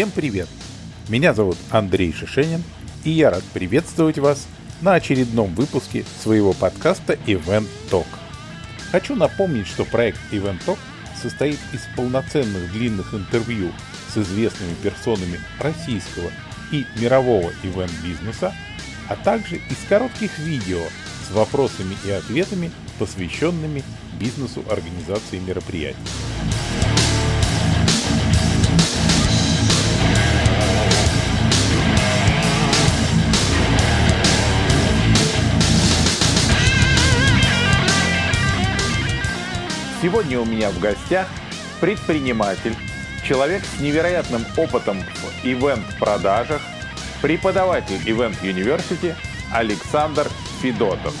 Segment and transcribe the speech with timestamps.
[0.00, 0.48] Всем привет!
[1.10, 2.62] Меня зовут Андрей Шишенин,
[3.04, 4.46] и я рад приветствовать вас
[4.80, 8.06] на очередном выпуске своего подкаста Event Talk.
[8.92, 10.78] Хочу напомнить, что проект Event Talk
[11.20, 13.72] состоит из полноценных длинных интервью
[14.08, 16.30] с известными персонами российского
[16.72, 18.54] и мирового ивент-бизнеса,
[19.06, 20.80] а также из коротких видео
[21.28, 23.84] с вопросами и ответами, посвященными
[24.18, 25.98] бизнесу организации мероприятий.
[40.02, 41.28] Сегодня у меня в гостях
[41.78, 42.72] предприниматель,
[43.22, 46.62] человек с невероятным опытом в ивент-продажах,
[47.20, 49.12] преподаватель Event University
[49.52, 50.26] Александр
[50.62, 51.14] Федотов.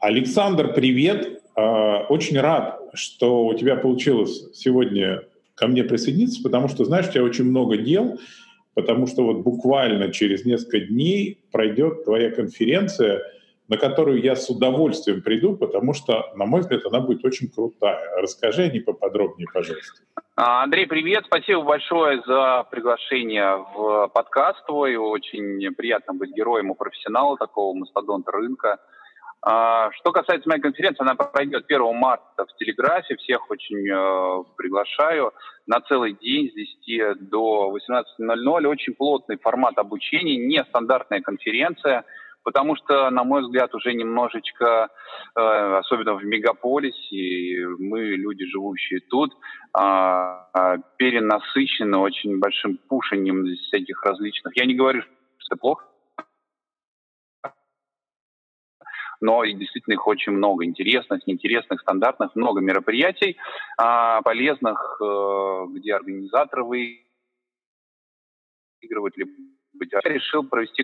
[0.00, 1.42] Александр, привет!
[1.54, 5.24] А, очень рад, что у тебя получилось сегодня
[5.56, 8.18] ко мне присоединиться, потому что, знаешь, у тебя очень много дел,
[8.72, 13.20] потому что вот буквально через несколько дней пройдет твоя конференция–
[13.68, 18.02] на которую я с удовольствием приду, потому что, на мой взгляд, она будет очень крутая.
[18.16, 20.02] Расскажи о ней поподробнее, пожалуйста.
[20.36, 21.24] А, Андрей, привет.
[21.26, 24.96] Спасибо большое за приглашение в подкаст твой.
[24.96, 28.78] Очень приятно быть героем у профессионала такого мастодонта рынка.
[29.42, 33.16] А, что касается моей конференции, она пройдет 1 марта в Телеграфе.
[33.16, 35.32] Всех очень э, приглашаю
[35.66, 38.66] на целый день с 10 до 18.00.
[38.66, 42.06] Очень плотный формат обучения, нестандартная конференция–
[42.48, 44.88] потому что, на мой взгляд, уже немножечко,
[45.36, 49.36] э, особенно в мегаполисе, мы, люди, живущие тут,
[49.74, 54.56] а, перенасыщены очень большим пушением всяких различных.
[54.56, 55.02] Я не говорю,
[55.36, 55.84] что это плохо,
[59.20, 63.36] но действительно их очень много интересных, неинтересных, стандартных, много мероприятий
[63.76, 69.32] а, полезных, э, где организаторы выигрывают, либо
[69.92, 70.82] я решил провести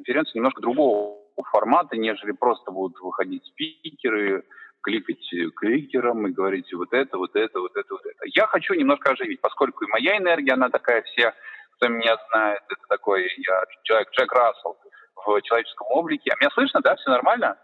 [0.00, 1.18] конференция немножко другого
[1.52, 4.44] формата, нежели просто будут выходить спикеры,
[4.82, 8.24] кликать кликером и говорить вот это, вот это, вот это, вот это.
[8.34, 11.34] Я хочу немножко оживить, поскольку и моя энергия, она такая все,
[11.76, 14.76] кто меня знает, это такой я человек Джек Рассел
[15.16, 16.30] в человеческом облике.
[16.32, 16.96] А меня слышно, да?
[16.96, 17.58] Все нормально?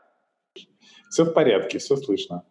[1.11, 2.43] Все в порядке, все слышно.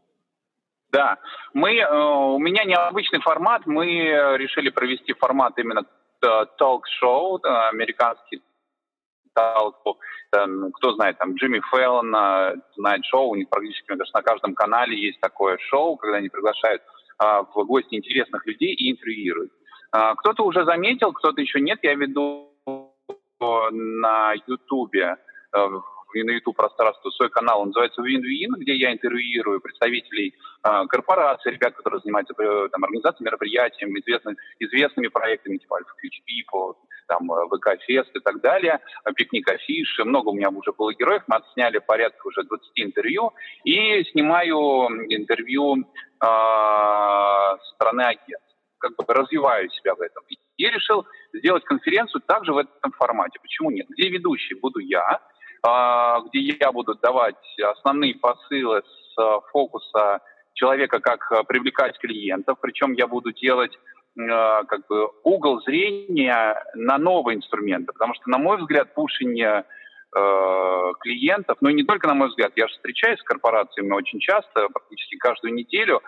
[0.92, 1.18] Да,
[1.54, 3.86] мы, э, у меня необычный формат, мы
[4.38, 5.84] решили провести формат именно
[6.58, 8.42] толк-шоу, э, американский
[9.36, 10.00] толку.
[10.32, 12.12] Там, кто знает, там Джимми Фэллон,
[12.76, 16.82] знает шоу, у них практически даже на каждом канале есть такое шоу, когда они приглашают
[17.18, 19.52] а, в гости интересных людей и интервьюируют.
[19.92, 21.80] А, кто-то уже заметил, кто-то еще нет.
[21.84, 22.52] Я веду
[23.40, 25.18] на Ютубе,
[25.54, 25.68] э,
[26.14, 31.52] и на YouTube пространство свой канал, он называется Win-Win, где я интервьюирую представителей э, корпораций,
[31.52, 36.76] ребят, которые занимаются э, там, организацией мероприятий, известными, известными проектами типа Alpha Future People,
[37.08, 38.80] там, э, Фест и так далее,
[39.16, 43.32] пикник афиши, много у меня уже было героев, мы отсняли порядка уже 20 интервью,
[43.64, 46.26] и снимаю интервью э,
[47.74, 48.44] страны агент,
[48.78, 50.24] как бы развиваю себя в этом.
[50.58, 53.40] И решил сделать конференцию также в этом формате.
[53.42, 53.88] Почему нет?
[53.90, 55.20] Где ведущий буду я,
[55.68, 60.22] э, где я буду давать основные посылы с э, фокуса
[60.54, 67.38] человека, как привлекать клиентов, причем я буду делать Э, как бы угол зрения на новые
[67.38, 69.66] инструменты, потому что, на мой взгляд, пушение
[70.16, 74.20] э, клиентов, ну и не только на мой взгляд, я же встречаюсь с корпорациями очень
[74.20, 76.02] часто, практически каждую неделю,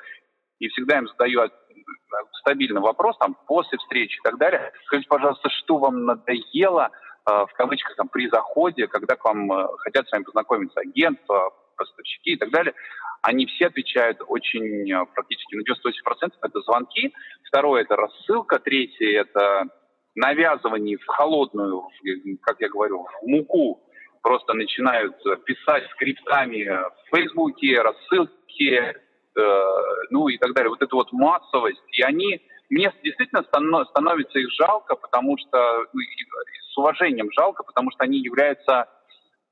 [0.60, 1.50] и всегда им задаю э,
[2.40, 4.72] стабильный вопрос, там, после встречи и так далее.
[4.86, 6.90] Скажите, пожалуйста, что вам надоело,
[7.30, 11.52] э, в кавычках, там, при заходе, когда к вам э, хотят с вами познакомиться агентство,
[11.76, 12.74] поставщики и так далее
[13.22, 17.14] они все отвечают очень э, практически на 98% это звонки,
[17.46, 19.66] второе это рассылка, третье это
[20.16, 21.84] навязывание в холодную,
[22.42, 23.84] как я говорю, в муку,
[24.24, 28.96] просто начинают писать скриптами в Фейсбуке, рассылки, э,
[30.10, 30.70] ну и так далее.
[30.70, 36.02] Вот эта вот массовость, и они, мне действительно становится их жалко, потому что, ну,
[36.72, 38.90] с уважением жалко, потому что они являются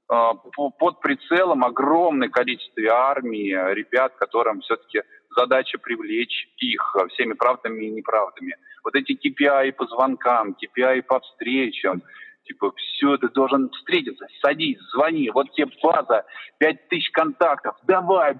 [0.07, 5.01] под прицелом огромное количество армии, ребят, которым все-таки
[5.35, 8.55] задача привлечь их всеми правдами и неправдами.
[8.83, 12.03] Вот эти KPI по звонкам, KPI по встречам,
[12.43, 16.25] типа, все, ты должен встретиться, садись, звони, вот тебе база,
[16.59, 18.35] пять тысяч контактов, давай.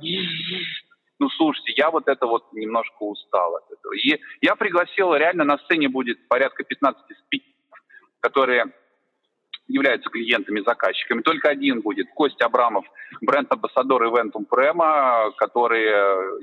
[1.18, 3.94] Ну, слушайте, я вот это вот немножко устал от этого.
[3.94, 7.80] И я пригласил, реально на сцене будет порядка 15 спикеров,
[8.20, 8.66] которые
[9.68, 11.22] являются клиентами, заказчиками.
[11.22, 12.86] Только один будет, Костя Абрамов,
[13.22, 15.84] бренд-амбассадор Eventum Prema, который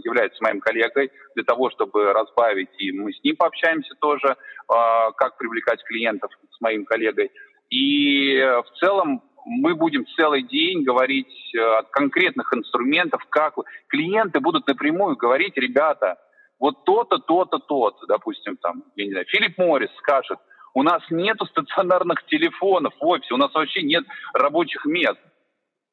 [0.04, 4.36] является моим коллегой, для того, чтобы разбавить, и мы с ним пообщаемся тоже,
[4.69, 7.30] как привлекать клиентов с моим коллегой.
[7.70, 13.54] И в целом мы будем целый день говорить от конкретных инструментов, как
[13.88, 16.16] клиенты будут напрямую говорить, ребята,
[16.58, 20.38] вот то-то, то-то, то-то, допустим, там, я не знаю, Филипп Моррис скажет,
[20.74, 25.19] у нас нет стационарных телефонов в офисе, у нас вообще нет рабочих мест.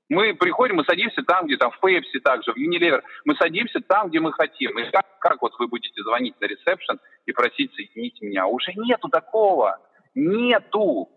[0.10, 4.10] Мы приходим, мы садимся там, где там в Pepsi также, в Unilever, мы садимся там,
[4.10, 4.78] где мы хотим.
[4.80, 8.48] И как, как вот вы будете звонить на ресепшн и просить соединить меня?
[8.48, 9.78] Уже нету такого.
[10.16, 11.10] Нету.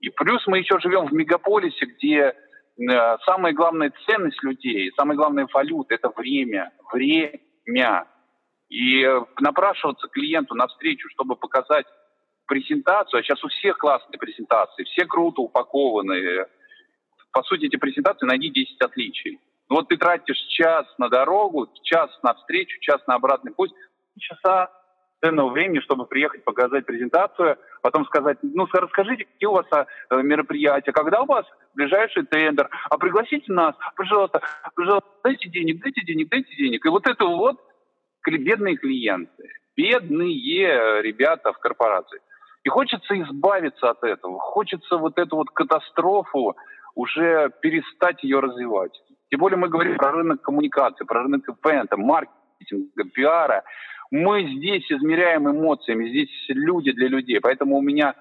[0.00, 2.34] И плюс мы еще живем в мегаполисе, где
[2.76, 6.70] э, самая главная ценность людей, самая главная валюта– это время.
[6.92, 8.06] Время.
[8.68, 11.86] И э, напрашиваться клиенту навстречу, чтобы показать
[12.46, 16.46] презентацию, а сейчас у всех классные презентации, все круто упакованы.
[17.32, 19.40] По сути, эти презентации найди 10 отличий.
[19.68, 23.72] Ну вот ты тратишь час на дорогу, час на встречу, час на обратный путь,
[24.18, 24.70] часа
[25.20, 29.86] ценного времени, чтобы приехать показать презентацию, потом сказать, ну расскажите, какие у вас а,
[30.22, 34.42] мероприятия, когда у вас ближайший тендер, а пригласите нас, пожалуйста,
[34.74, 36.84] пожалуйста, дайте денег, дайте денег, дайте денег.
[36.84, 37.56] И вот это вот
[38.26, 42.20] бедные клиенты, бедные ребята в корпорации.
[42.64, 46.56] И хочется избавиться от этого, хочется вот эту вот катастрофу
[46.94, 48.92] уже перестать ее развивать.
[49.30, 53.64] Тем более мы говорим про рынок коммуникации, про рынок ивента, маркетинга, пиара.
[54.10, 57.40] Мы здесь измеряем эмоциями, здесь люди для людей.
[57.40, 58.14] Поэтому у меня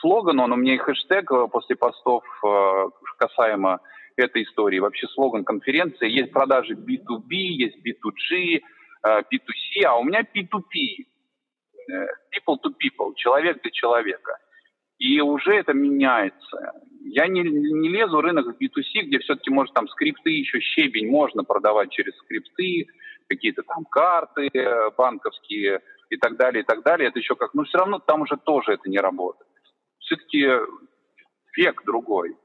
[0.00, 3.80] слоган, он у меня и хэштег э, после постов э, касаемо
[4.16, 4.78] этой истории.
[4.78, 6.08] Вообще слоган конференции.
[6.08, 8.60] Есть продажи B2B, есть B2G,
[9.04, 11.06] B2C, э, а у меня P2P.
[11.88, 14.38] People to people, человек для человека.
[14.98, 16.72] И уже это меняется.
[17.04, 21.08] Я не, не лезу в рынок в B2C, где все-таки, может, там скрипты, еще щебень
[21.08, 22.86] можно продавать через скрипты,
[23.28, 25.80] какие-то там карты э, банковские
[26.10, 27.08] и так далее, и так далее.
[27.08, 27.54] Это еще как...
[27.54, 29.48] Но все равно там уже тоже это не работает.
[30.00, 30.48] Все-таки
[31.56, 32.36] век другой.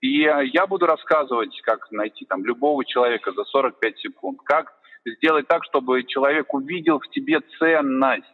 [0.00, 4.72] И я буду рассказывать, как найти там любого человека за 45 секунд, как
[5.04, 8.24] сделать так, чтобы человек увидел в тебе ценность.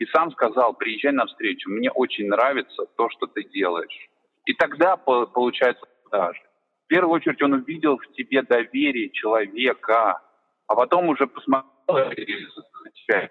[0.00, 4.08] И сам сказал, приезжай на встречу, мне очень нравится то, что ты делаешь.
[4.46, 6.40] И тогда получается даже.
[6.84, 10.22] В первую очередь он увидел в тебе доверие человека,
[10.66, 13.28] а потом уже посмотрел тебя,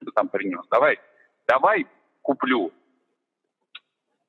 [0.00, 0.64] что там принес.
[0.70, 1.00] Давай,
[1.48, 1.86] давай
[2.22, 2.70] куплю.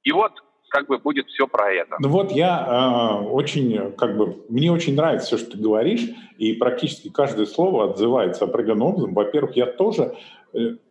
[0.03, 0.33] И вот
[0.69, 1.97] как бы будет все про это.
[1.99, 6.09] Ну вот я э, очень, как бы, мне очень нравится все, что ты говоришь,
[6.39, 9.13] и практически каждое слово отзывается определенным образом.
[9.13, 10.15] Во-первых, я тоже,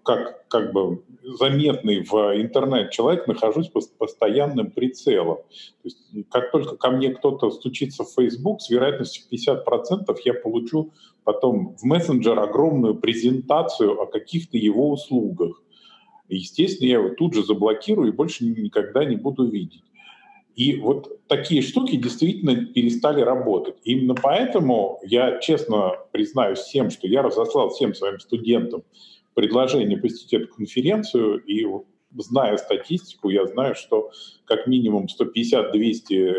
[0.03, 5.37] как, как бы заметный в интернет человек, нахожусь под постоянным прицелом.
[5.37, 5.99] То есть,
[6.31, 10.93] как только ко мне кто-то стучится в Facebook, с вероятностью 50% я получу
[11.25, 15.63] потом в мессенджер огромную презентацию о каких-то его услугах.
[16.29, 19.85] естественно, я его тут же заблокирую и больше никогда не буду видеть.
[20.55, 23.77] И вот такие штуки действительно перестали работать.
[23.85, 28.83] Именно поэтому я честно признаюсь всем, что я разослал всем своим студентам
[29.35, 31.67] предложение посетить эту конференцию, и
[32.17, 34.11] зная статистику, я знаю, что
[34.45, 36.33] как минимум 150-200 э,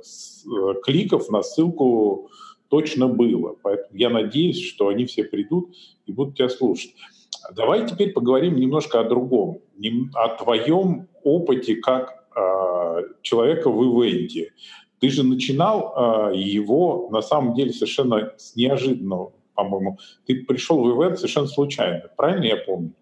[0.00, 2.30] э, кликов на ссылку
[2.68, 3.54] точно было.
[3.62, 5.74] Поэтому я надеюсь, что они все придут
[6.06, 6.94] и будут тебя слушать.
[7.54, 9.58] Давай теперь поговорим немножко о другом,
[10.14, 14.52] о твоем опыте как э, человека в ивенте.
[15.00, 19.98] Ты же начинал э, его на самом деле совершенно с неожиданного, по-моему.
[20.26, 22.92] Ты пришел в ивент совершенно случайно, правильно я помню?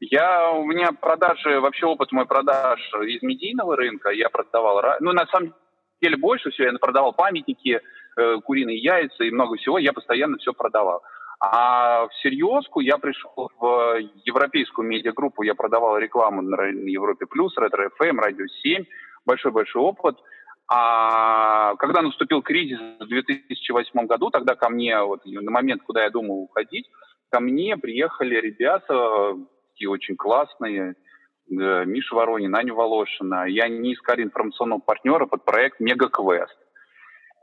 [0.00, 5.26] Я, у меня продажи, вообще опыт мой продаж из медийного рынка, я продавал, ну, на
[5.26, 5.54] самом
[6.02, 7.80] деле больше всего, я продавал памятники,
[8.16, 11.02] э, куриные яйца и много всего, я постоянно все продавал.
[11.40, 17.90] А в серьезку я пришел в европейскую медиагруппу, я продавал рекламу на Европе Плюс, Ретро
[17.98, 18.84] ФМ, Радио 7,
[19.26, 20.16] большой-большой опыт.
[20.66, 26.10] А когда наступил кризис в 2008 году, тогда ко мне, вот на момент, куда я
[26.10, 26.88] думал уходить,
[27.30, 29.36] ко мне приехали ребята,
[29.72, 30.94] такие очень классные,
[31.50, 33.46] э, Миша Воронин, Аня Волошина.
[33.48, 36.56] И они искали информационного партнера под проект «Мегаквест».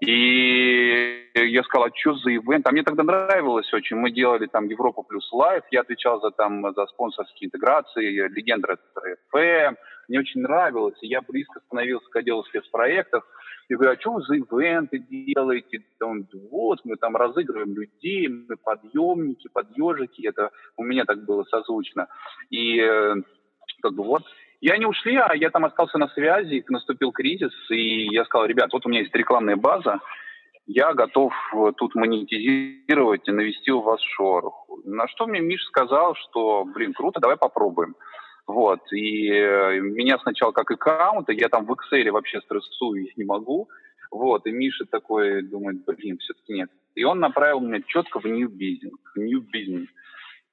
[0.02, 2.66] И я сказал, а что за ивент?
[2.66, 3.98] А мне тогда нравилось очень.
[3.98, 8.78] Мы делали там Европа плюс лайф, я отвечал за там за спонсорские интеграции, легенда
[9.30, 9.76] ФМ.
[10.08, 13.24] Мне очень нравилось, и я близко становился к отделу спецпроектов.
[13.70, 15.84] И говорю, а что вы за ивенты делаете?
[16.02, 20.28] Он, вот, мы там разыгрываем людей, мы подъемники, подъежики.
[20.28, 22.08] Это у меня так было созвучно.
[22.50, 23.16] И э,
[23.84, 24.24] как бы вот.
[24.62, 28.72] И они ушли, а я там остался на связи, наступил кризис, и я сказал, ребят,
[28.72, 30.00] вот у меня есть рекламная база,
[30.68, 31.34] я готов
[31.78, 34.80] тут монетизировать и навести у вас шороху.
[34.86, 37.96] На что мне Миш сказал, что, блин, круто, давай попробуем.
[38.46, 43.24] Вот, и э, меня сначала как аккаунт, я там в Excel вообще стрессую, их не
[43.24, 43.68] могу.
[44.12, 46.70] Вот, и Миша такой думает, блин, все-таки нет.
[46.96, 48.98] И он направил меня четко в New Business.
[49.16, 49.88] New Business.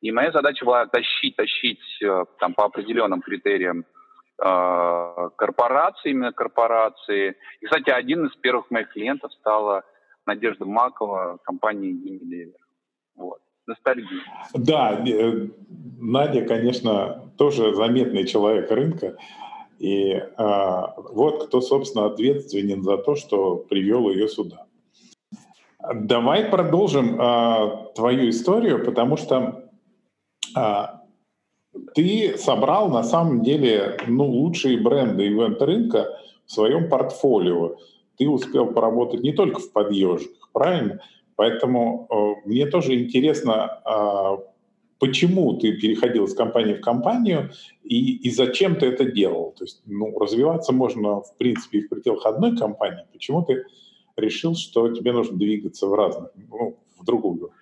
[0.00, 3.97] И моя задача была тащить, тащить э, там по определенным критериям э,
[4.38, 7.36] корпорации, именно корпорации.
[7.60, 9.82] И, кстати, один из первых моих клиентов стала
[10.26, 12.54] Надежда Макова, компания Unilever.
[13.16, 13.40] Вот.
[13.66, 14.22] Ностальгия.
[14.54, 15.48] Да, э,
[15.98, 19.16] Надя, конечно, тоже заметный человек рынка.
[19.78, 24.66] И а, вот кто, собственно, ответственен за то, что привел ее сюда.
[25.94, 29.70] Давай продолжим а, твою историю, потому что
[30.56, 30.97] а,
[31.94, 37.76] ты собрал на самом деле ну, лучшие бренды ивент-рынка в своем портфолио.
[38.16, 41.00] Ты успел поработать не только в подъежках, правильно?
[41.36, 44.42] Поэтому э, мне тоже интересно, э,
[44.98, 47.50] почему ты переходил из компании в компанию
[47.84, 49.54] и, и зачем ты это делал.
[49.56, 53.04] То есть ну, развиваться можно, в принципе, и в пределах одной компании.
[53.12, 53.64] Почему ты
[54.16, 57.52] решил, что тебе нужно двигаться в разных, ну, в другую?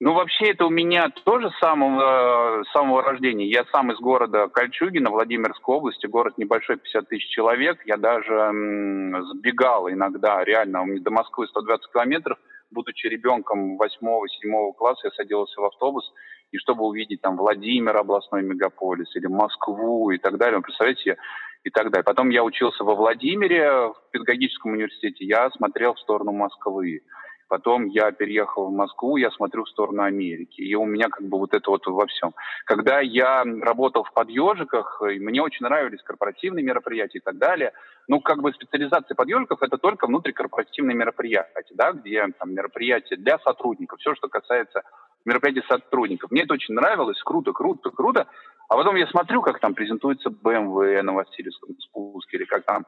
[0.00, 3.46] Ну, вообще, это у меня тоже с самого, с самого рождения.
[3.46, 7.80] Я сам из города Кольчугина, Владимирской области, город небольшой, 50 тысяч человек.
[7.84, 12.38] Я даже м, сбегал иногда, реально, у меня до Москвы 120 километров.
[12.70, 16.12] Будучи ребенком 8-7 класса, я садился в автобус,
[16.52, 21.16] и чтобы увидеть там Владимир, областной мегаполис, или Москву и так далее, представляете,
[21.64, 22.04] и так далее.
[22.04, 27.00] Потом я учился во Владимире в педагогическом университете, я смотрел в сторону Москвы.
[27.48, 30.60] Потом я переехал в Москву, я смотрю в сторону Америки.
[30.60, 32.34] И у меня как бы вот это вот во всем.
[32.66, 37.72] Когда я работал в подъежиках, мне очень нравились корпоративные мероприятия и так далее.
[38.06, 43.98] Ну, как бы специализация подъежиков– это только внутрикорпоративные мероприятия, да, где там мероприятия для сотрудников,
[44.00, 44.82] все, что касается
[45.24, 46.30] мероприятий сотрудников.
[46.30, 48.26] Мне это очень нравилось, круто, круто, круто.
[48.68, 52.84] А потом я смотрю, как там презентуется BMW на Васильевском спуске, или как там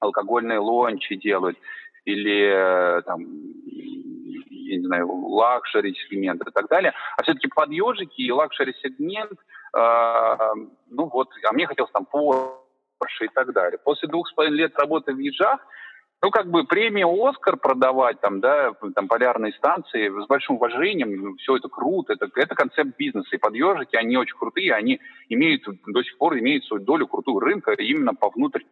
[0.00, 1.58] алкогольные лончи делают
[2.06, 3.20] или э, там,
[3.66, 6.94] я не знаю, luxury сегмент и так далее.
[7.18, 9.32] А все-таки подъежики и luxury сегмент,
[9.76, 10.36] э,
[10.90, 13.78] ну вот, а мне хотелось там Porsche и так далее.
[13.84, 15.60] После двух с половиной лет работы в Ежах,
[16.22, 21.56] ну, как бы премию «Оскар» продавать, там, да, там, полярные станции, с большим уважением, все
[21.56, 24.98] это круто, это, это концепт бизнеса, и подъежики, они очень крутые, они
[25.28, 28.70] имеют, до сих пор имеют свою долю крутую рынка именно по внутреннему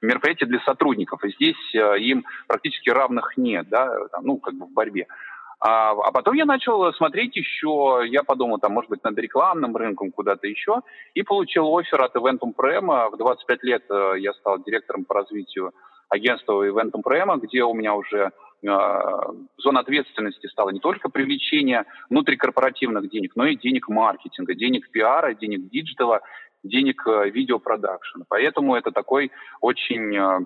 [0.00, 1.24] мероприятия для сотрудников.
[1.24, 5.06] И здесь э, им практически равных нет, да, ну, как бы в борьбе.
[5.60, 10.12] А, а потом я начал смотреть еще, я подумал, там, может быть, над рекламным рынком
[10.12, 10.82] куда-то еще,
[11.14, 13.08] и получил офер от Eventum Prema.
[13.10, 15.72] В 25 лет э, я стал директором по развитию
[16.10, 18.30] агентства Eventum Prema, где у меня уже
[18.62, 18.68] э,
[19.56, 25.70] зона ответственности стала не только привлечение внутрикорпоративных денег, но и денег маркетинга, денег пиара, денег
[25.70, 26.20] диджитала
[26.64, 28.22] денег э, видеопродакшн.
[28.28, 29.30] Поэтому это такой
[29.60, 30.40] очень э,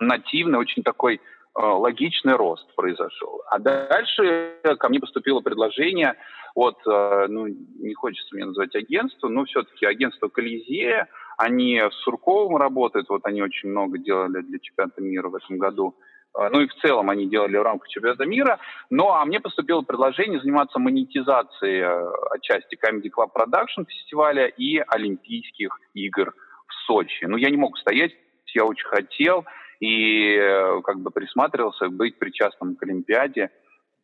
[0.00, 1.18] нативный, очень такой э,
[1.60, 3.42] логичный рост произошел.
[3.50, 6.14] А дальше ко мне поступило предложение
[6.54, 11.06] от, ну, не хочется мне называть агентство, но все-таки агентство Колизея,
[11.36, 15.94] они с Сурковым работают, вот они очень много делали для чемпионата мира в этом году.
[16.36, 18.58] А, ну и в целом они делали в рамках чемпионата мира.
[18.90, 25.78] Ну а мне поступило предложение заниматься монетизацией э, отчасти Comedy Club Production фестиваля и Олимпийских
[25.94, 26.34] игр
[26.66, 27.24] в Сочи.
[27.24, 28.12] Ну я не мог стоять,
[28.54, 29.44] я очень хотел
[29.80, 33.50] и э, как бы присматривался быть причастным к Олимпиаде.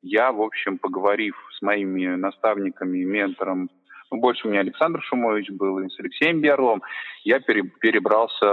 [0.02, 3.70] Я, в общем, поговорив с моими наставниками, ментором
[4.18, 6.82] больше у меня Александр Шумович был, и с Алексеем Берловым.
[7.24, 8.46] Я перебрался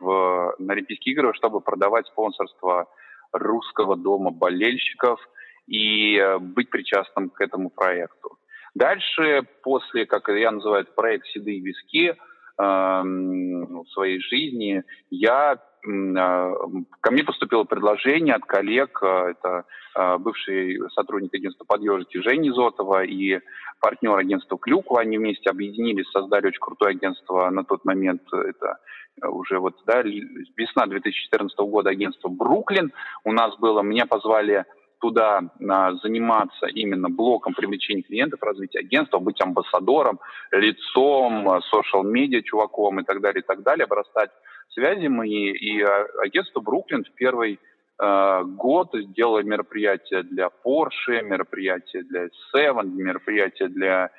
[0.00, 2.88] в, на Олимпийские игры, чтобы продавать спонсорство
[3.32, 5.20] русского дома болельщиков
[5.66, 8.38] и э, быть причастным к этому проекту.
[8.74, 12.16] Дальше, после, как я называю проект «Седые виски»,
[12.58, 20.78] эм, в своей жизни я ко мне поступило предложение от коллег, а, это а, бывший
[20.90, 23.40] сотрудник агентства «Подъежики» Женя Зотова и
[23.80, 25.00] партнер агентства «Клюква».
[25.00, 28.22] Они вместе объединились, создали очень крутое агентство на тот момент.
[28.32, 28.78] Это
[29.26, 32.92] уже вот да, весна 2014 года агентство «Бруклин».
[33.24, 34.64] У нас было, меня позвали
[35.00, 40.20] туда а, заниматься именно блоком привлечения клиентов, развития агентства, быть амбассадором,
[40.52, 44.30] лицом, социал-медиа чуваком и так далее, и так далее, обрастать
[44.74, 45.52] связи мои.
[45.52, 45.82] И
[46.22, 47.58] агентство «Бруклин» в первый
[47.98, 54.10] э, год сделало мероприятия для Porsche, мероприятия для Seven, мероприятия для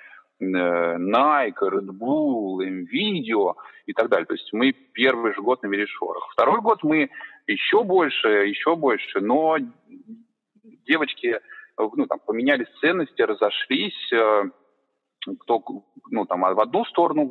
[0.41, 3.53] Nike, Red Bull, NVIDIA
[3.85, 4.25] и так далее.
[4.25, 6.29] То есть мы первый же год навели шорох.
[6.33, 7.09] Второй год мы
[7.47, 9.57] еще больше, еще больше, но
[10.87, 11.39] девочки
[11.77, 14.11] ну, там, поменялись ценности, разошлись,
[15.39, 15.63] кто
[16.11, 17.29] ну, там, в одну сторону,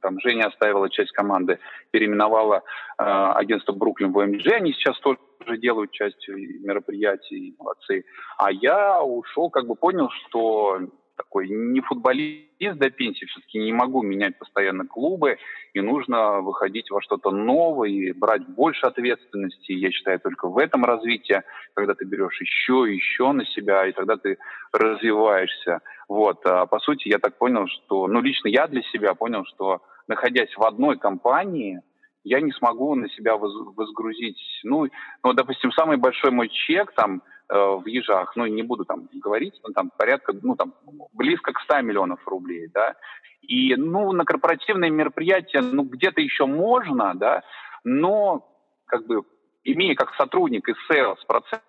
[0.00, 1.58] там, Женя оставила часть команды,
[1.90, 5.18] переименовала э, агентство Бруклин в ОМЖ, они сейчас тоже
[5.58, 8.04] делают часть мероприятий, молодцы.
[8.38, 10.80] А я ушел, как бы понял, что
[11.16, 15.38] такой не футболист до пенсии, все-таки не могу менять постоянно клубы,
[15.72, 19.72] и нужно выходить во что-то новое и брать больше ответственности.
[19.72, 21.42] Я считаю, только в этом развитии,
[21.74, 24.38] когда ты берешь еще и еще на себя, и тогда ты
[24.72, 25.80] развиваешься.
[26.08, 26.44] Вот.
[26.46, 30.54] А по сути, я так понял, что, ну, лично я для себя понял, что находясь
[30.56, 31.80] в одной компании,
[32.24, 34.40] я не смогу на себя возгрузить.
[34.62, 34.88] Ну,
[35.22, 39.72] ну, допустим, самый большой мой чек там– в ежах, ну, не буду там говорить, но
[39.72, 40.74] там порядка, ну, там,
[41.12, 42.94] близко к 100 миллионов рублей, да,
[43.42, 47.42] и, ну, на корпоративные мероприятия, ну, где-то еще можно, да,
[47.84, 48.48] но,
[48.86, 49.22] как бы,
[49.64, 51.62] имея как сотрудник из sales процент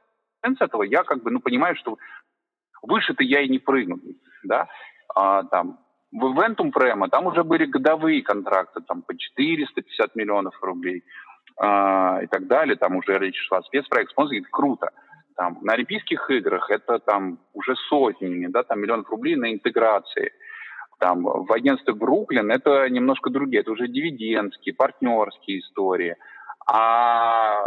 [0.60, 1.98] этого, я, как бы, ну, понимаю, что
[2.82, 4.00] выше-то я и не прыгну,
[4.44, 4.68] да,
[5.14, 5.80] а, там,
[6.12, 11.04] в Eventum Prema там уже были годовые контракты, там, по 450 миллионов рублей,
[11.58, 14.92] а, и так далее, там уже речь шла о спецпроект, спонсоринг, круто.
[15.36, 20.32] Там, на Олимпийских играх это там уже сотнями, да, там миллионов рублей на интеграции.
[21.00, 26.16] Там, в агентстве Бруклин это немножко другие, это уже дивидендские, партнерские истории.
[26.68, 27.66] А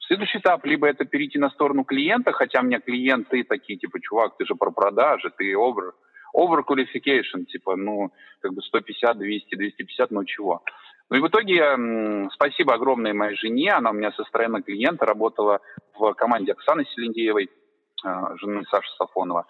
[0.00, 4.36] следующий этап, либо это перейти на сторону клиента, хотя у меня клиенты такие, типа, чувак,
[4.36, 5.92] ты же про продажи, ты over,
[6.36, 10.64] overqualification, типа, ну, как бы 150, 200, 250, ну чего.
[11.10, 15.60] Ну и в итоге спасибо огромное моей жене, она у меня со стороны клиента работала
[15.98, 17.50] в команде Оксаны Селендеевой,
[18.04, 19.46] э, жены Саши Сафонова.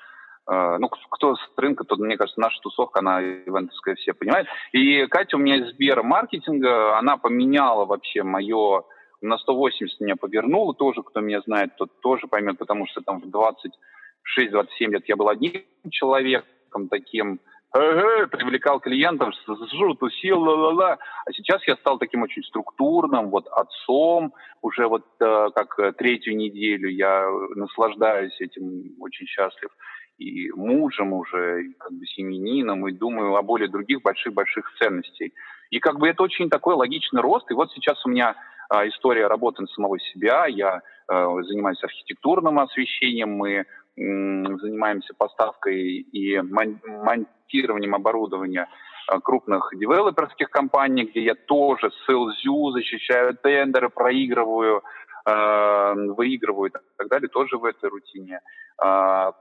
[0.51, 4.49] Э, ну, кто с рынка, то, мне кажется, наша тусовка, она ивентовская, все понимают.
[4.73, 8.85] И Катя у меня из Сбермаркетинга, она поменяла вообще мое
[9.21, 13.27] на 180 меня повернула, тоже, кто меня знает, тот тоже поймет, потому что там в
[13.27, 17.39] 26-27 лет я был одним человеком таким,
[17.73, 20.99] привлекал клиентов, сжу, тусил, ла-ла-ла.
[21.27, 26.37] А сейчас я стал таким очень структурным, вот отцом, уже вот э, как э, третью
[26.37, 29.71] неделю я наслаждаюсь этим, очень счастлив.
[30.19, 35.33] И мужем уже, и как бы семенином, и думаю о более других больших-больших ценностей.
[35.71, 37.51] И как бы это очень такой логичный рост.
[37.51, 38.35] И вот сейчас у меня
[38.75, 40.47] э, история работы на самого себя.
[40.47, 43.65] Я э, занимаюсь архитектурным освещением, мы
[44.01, 48.69] занимаемся поставкой и монтированием оборудования
[49.11, 54.83] э, крупных девелоперских компаний, где я тоже с LZU защищаю тендеры, проигрываю,
[55.27, 58.41] э, выигрываю и так далее, тоже в этой рутине.
[58.83, 59.33] Э,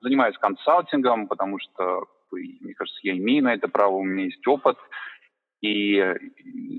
[0.00, 4.76] занимаюсь консалтингом, потому что, мне кажется, я имею на это право, у меня есть опыт.
[5.60, 6.02] И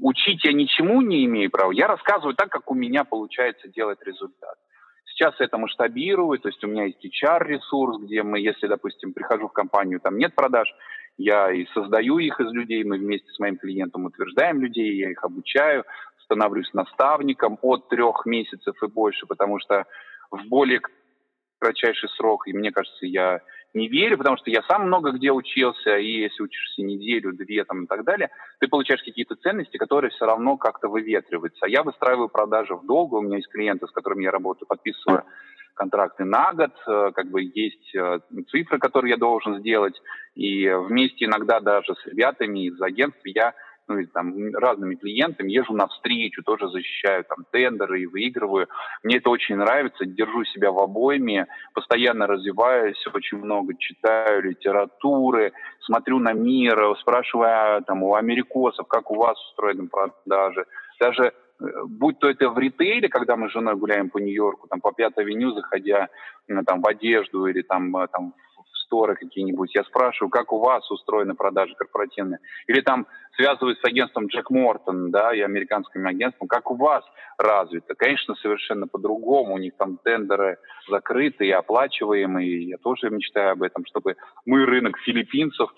[0.02, 1.72] учить я ничему не имею права.
[1.72, 4.58] Я рассказываю так, как у меня получается делать результат.
[5.14, 9.54] Сейчас это масштабирую, то есть у меня есть HR-ресурс, где мы, если, допустим, прихожу в
[9.54, 10.68] компанию, там нет продаж,
[11.18, 15.24] я и создаю их из людей, мы вместе с моим клиентом утверждаем людей, я их
[15.24, 15.86] обучаю,
[16.24, 19.86] становлюсь наставником от трех месяцев и больше, потому что
[20.32, 20.82] в более
[21.60, 23.42] кратчайший срок, и мне кажется, я
[23.74, 27.84] не верю, потому что я сам много где учился, и если учишься неделю, две там,
[27.84, 31.66] и так далее, ты получаешь какие-то ценности, которые все равно как-то выветриваются.
[31.66, 35.24] Я выстраиваю продажи в долгу, у меня есть клиенты, с которыми я работаю, подписываю
[35.74, 40.00] контракты на год, э, как бы есть э, цифры, которые я должен сделать,
[40.36, 43.54] и вместе иногда даже с ребятами из агентств я
[43.88, 48.68] ну, или там разными клиентами, езжу навстречу, тоже защищаю там тендеры и выигрываю.
[49.04, 56.20] Мне это очень нравится, держу себя в обойме, постоянно развиваюсь, очень много читаю литературы, смотрю
[56.20, 60.66] на мир, спрашиваю там у америкосов, как у вас устроены продажи.
[61.00, 64.80] Даже э, будь то это в ритейле, когда мы с женой гуляем по Нью-Йорку, там
[64.80, 66.10] по Пятой авеню, заходя
[66.66, 68.34] там в одежду или там, э, там
[68.94, 72.40] сторы какие-нибудь, я спрашиваю, как у вас устроены продажи корпоративные.
[72.68, 77.04] Или там связываюсь с агентством Джек Мортон, да, и американским агентством, как у вас
[77.40, 77.96] развито.
[77.96, 79.56] Конечно, совершенно по-другому.
[79.56, 82.70] У них там тендеры закрыты и оплачиваемые.
[82.70, 85.72] Я тоже мечтаю об этом, чтобы мы рынок филиппинцев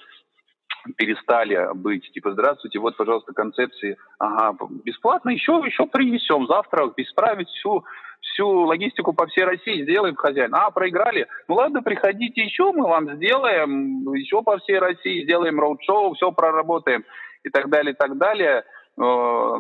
[0.98, 7.84] перестали быть, типа, здравствуйте, вот, пожалуйста, концепции, ага, бесплатно, еще, еще принесем завтра, исправить всю,
[8.22, 10.54] всю логистику по всей России, сделаем хозяин.
[10.54, 11.28] А, проиграли?
[11.48, 17.04] Ну ладно, приходите еще, мы вам сделаем, еще по всей России сделаем роуд-шоу, все проработаем
[17.44, 18.64] и так далее, и так далее.
[18.98, 19.58] Э,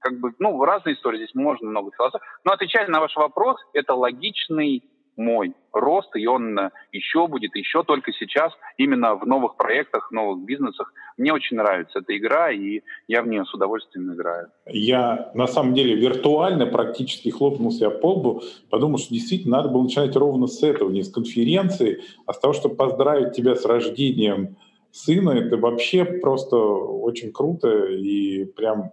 [0.00, 2.24] как бы, ну, разные истории, здесь можно много философии.
[2.44, 4.84] Но отвечая на ваш вопрос, это логичный
[5.20, 10.44] мой рост, и он э, еще будет, еще только сейчас, именно в новых проектах, новых
[10.44, 10.92] бизнесах.
[11.16, 14.48] Мне очень нравится эта игра, и я в нее с удовольствием играю.
[14.66, 19.82] Я, на самом деле, виртуально практически хлопнул себя по лбу, подумал, что действительно надо было
[19.82, 24.56] начинать ровно с этого, не с конференции, а с того, чтобы поздравить тебя с рождением
[24.90, 25.30] сына.
[25.30, 28.92] Это вообще просто очень круто, и прям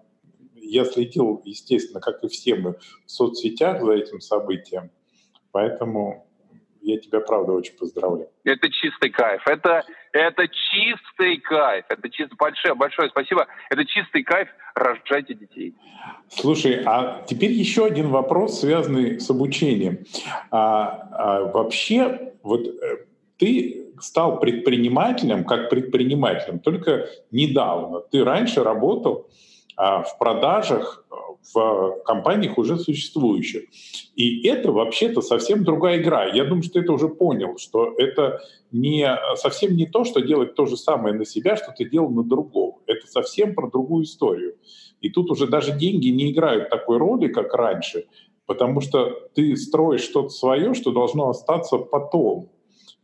[0.55, 4.91] я следил, естественно, как и все мы, в соцсетях за этим событием.
[5.51, 6.27] Поэтому
[6.81, 8.29] я тебя, правда, очень поздравляю.
[8.43, 9.41] Это чистый кайф.
[9.45, 9.83] Это,
[10.13, 11.85] это чистый кайф.
[11.89, 13.47] Это чисто большое, большое спасибо.
[13.69, 14.47] Это чистый кайф.
[14.73, 15.75] Рожайте детей.
[16.29, 20.05] Слушай, а теперь еще один вопрос, связанный с обучением.
[20.51, 23.05] А, а вообще, вот э,
[23.37, 27.99] ты стал предпринимателем, как предпринимателем, только недавно.
[27.99, 29.29] Ты раньше работал
[29.75, 31.05] а, в продажах
[31.53, 33.63] в компаниях уже существующих.
[34.15, 36.25] И это вообще-то совсем другая игра.
[36.25, 40.65] Я думаю, что это уже понял, что это не, совсем не то, что делать то
[40.65, 42.79] же самое на себя, что ты делал на другого.
[42.85, 44.55] Это совсем про другую историю.
[45.01, 48.07] И тут уже даже деньги не играют такой роли, как раньше,
[48.45, 52.49] потому что ты строишь что-то свое, что должно остаться потом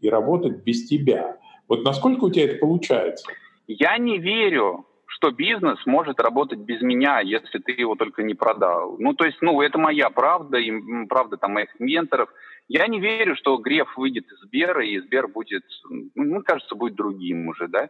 [0.01, 1.37] и работать без тебя.
[1.67, 3.25] Вот насколько у тебя это получается?
[3.67, 4.85] Я не верю
[5.23, 8.97] что бизнес может работать без меня, если ты его только не продал.
[8.99, 12.29] Ну, то есть, ну, это моя правда, и правда там моих менторов.
[12.67, 15.63] Я не верю, что Греф выйдет из Сбера, и Сбер будет,
[16.15, 17.89] ну, кажется, будет другим уже, да.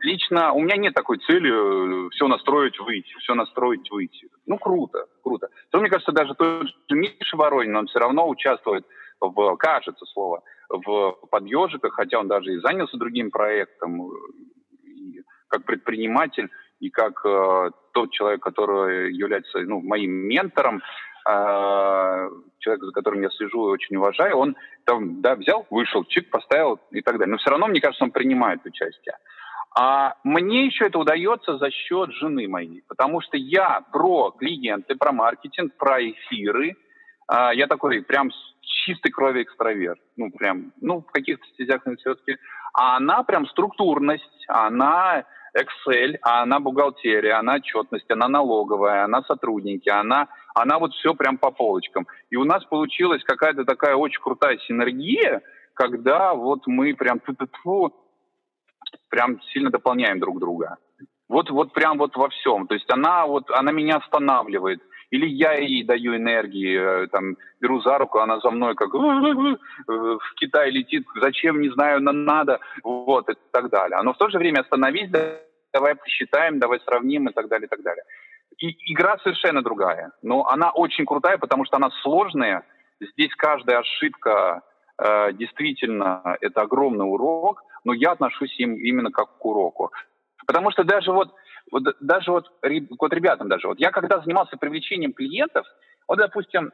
[0.00, 4.28] Лично у меня нет такой цели э, все настроить, выйти, все настроить, выйти.
[4.46, 5.48] Ну, круто, круто.
[5.70, 8.86] То, мне кажется, даже тот же Миша Воронин, он все равно участвует
[9.20, 14.10] в, кажется слово, в подъежиках, хотя он даже и занялся другим проектом,
[15.48, 20.82] как предприниматель и как э, тот человек, который является ну, моим ментором,
[21.28, 22.28] э,
[22.58, 26.80] человек, за которым я слежу и очень уважаю, он там, да, взял, вышел, чик, поставил
[26.90, 27.32] и так далее.
[27.32, 29.16] Но все равно, мне кажется, он принимает участие.
[29.76, 35.10] А мне еще это удается за счет жены моей, потому что я про клиенты, про
[35.10, 36.76] маркетинг, про эфиры,
[37.26, 38.30] а, я такой прям
[38.84, 40.00] чистой крови экстраверт.
[40.16, 42.38] Ну, прям, ну, в каких-то стезях все-таки.
[42.74, 45.24] А она прям структурность, она
[45.56, 51.52] Excel, она бухгалтерия, она отчетность, она налоговая, она сотрудники, она, она вот все прям по
[51.52, 52.06] полочкам.
[52.30, 55.42] И у нас получилась какая-то такая очень крутая синергия,
[55.74, 57.20] когда вот мы прям
[59.08, 60.76] прям сильно дополняем друг друга.
[61.28, 62.66] Вот, вот прям вот во всем.
[62.66, 64.82] То есть она вот, она меня останавливает.
[65.10, 70.34] Или я ей даю энергии, э, там, беру за руку, она за мной как в
[70.36, 74.00] Китай летит, зачем, не знаю, надо, вот, и так далее.
[74.02, 75.10] Но в то же время остановись,
[75.72, 78.04] давай посчитаем, давай сравним и так далее, и так далее.
[78.58, 82.62] И игра совершенно другая, но она очень крутая, потому что она сложная.
[83.00, 84.62] Здесь каждая ошибка
[84.98, 89.90] э, действительно это огромный урок, но я отношусь им именно как к уроку.
[90.46, 91.34] Потому что даже вот
[91.70, 95.66] вот даже вот, вот ребятам даже, вот я когда занимался привлечением клиентов,
[96.06, 96.72] вот, допустим,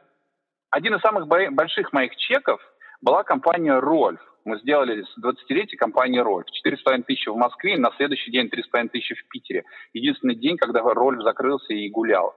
[0.69, 2.61] один из самых больших моих чеков
[3.01, 4.21] была компания «Рольф».
[4.43, 6.47] Мы сделали с 20-летия компании «Рольф».
[6.65, 9.63] 4,5 тысячи в Москве, на следующий день 3,5 тысячи в Питере.
[9.93, 12.35] Единственный день, когда «Рольф» закрылся и гулял.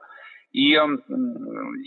[0.53, 0.79] И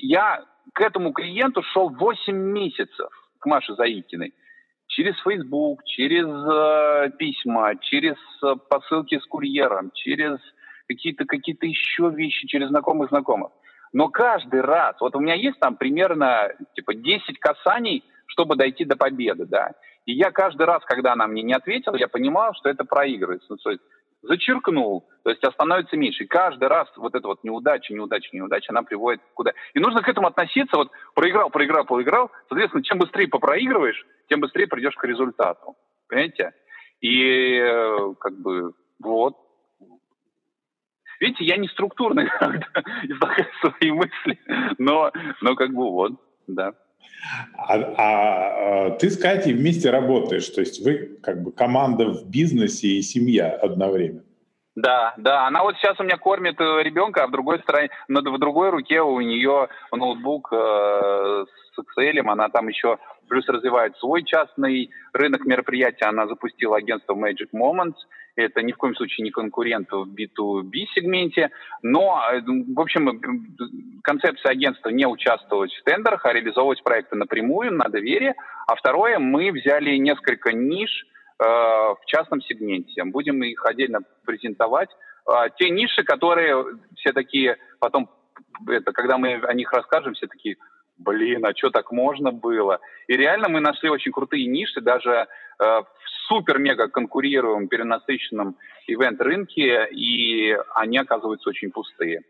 [0.02, 4.34] я к этому клиенту шел 8 месяцев, к Маше Заикиной
[4.88, 10.40] через Facebook, через э, письма, через э, посылки с курьером, через
[10.88, 13.52] какие-то какие еще вещи, через знакомых знакомых.
[13.94, 18.96] Но каждый раз, вот у меня есть там примерно типа 10 касаний, чтобы дойти до
[18.96, 19.72] победы, да.
[20.06, 23.48] И я каждый раз, когда она мне не ответила, я понимал, что это проигрывается.
[23.50, 23.84] Ну, то есть
[24.22, 26.24] зачеркнул, то есть становится меньше.
[26.24, 29.52] И каждый раз вот эта вот неудача, неудача, неудача, она приводит куда.
[29.74, 32.32] И нужно к этому относиться, вот проиграл, проиграл, проиграл.
[32.50, 35.76] Соответственно, чем быстрее попроигрываешь, тем быстрее придешь к результату.
[36.08, 36.54] Понимаете?
[37.02, 39.36] И э, как бы вот.
[41.20, 42.22] Видите, я не структурно
[43.04, 44.40] излагаю свои мысли,
[44.78, 46.14] но, но как бы вот,
[46.48, 46.74] да.
[47.58, 52.30] А, а, а ты с Катей вместе работаешь, то есть вы как бы команда в
[52.30, 54.24] бизнесе и семья одновременно.
[54.78, 55.48] Да, да.
[55.48, 59.02] Она вот сейчас у меня кормит э, ребенка, а в другой стороне, в другой руке
[59.02, 66.06] у нее ноутбук э, с Excel, она там еще плюс развивает свой частный рынок мероприятий.
[66.06, 67.96] Она запустила агентство Magic Moments.
[68.38, 71.52] Это ни в коем случае не конкурент в B2B сегменте.
[71.82, 73.22] Но, э, в общем,
[74.04, 78.36] концепция агентства не участвовать в тендерах, а реализовывать проекты напрямую на доверие.
[78.68, 81.06] А второе, мы взяли несколько ниш,
[81.40, 83.04] Э, в частном сегменте.
[83.04, 84.90] Будем их отдельно презентовать.
[85.28, 88.10] А, те ниши, которые все такие потом,
[88.68, 90.58] это, когда мы о них расскажем, все такие,
[90.98, 92.80] блин, а что так можно было?
[93.08, 95.26] И реально мы нашли очень крутые ниши, даже э,
[95.60, 95.88] в
[96.28, 98.58] супер-мега конкурируем перенасыщенном
[98.88, 102.22] ивент-рынке, и они оказываются очень пустые.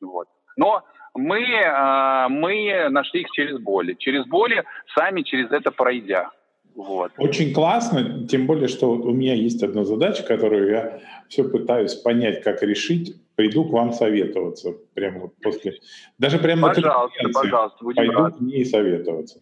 [0.00, 0.28] Вот.
[0.56, 0.82] Но
[1.14, 3.94] мы, э, мы нашли их через боли.
[3.98, 6.30] Через боли, сами через это пройдя.
[6.74, 7.12] Вот.
[7.18, 12.42] Очень классно, тем более, что у меня есть одна задача, которую я все пытаюсь понять,
[12.42, 13.14] как решить.
[13.36, 15.74] Приду к вам советоваться прямо вот после,
[16.18, 18.36] даже прямо пожалуйста, на пожалуйста, будем пойду рад.
[18.36, 19.38] к ней советоваться.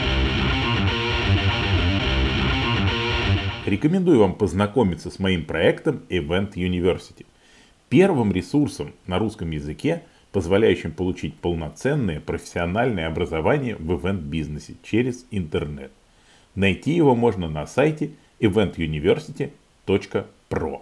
[3.67, 7.27] Рекомендую вам познакомиться с моим проектом Event University.
[7.91, 10.03] Первым ресурсом на русском языке,
[10.33, 15.93] позволяющим получить полноценное профессиональное образование в ивент-бизнесе через интернет.
[16.55, 20.81] Найти его можно на сайте eventuniversity.pro.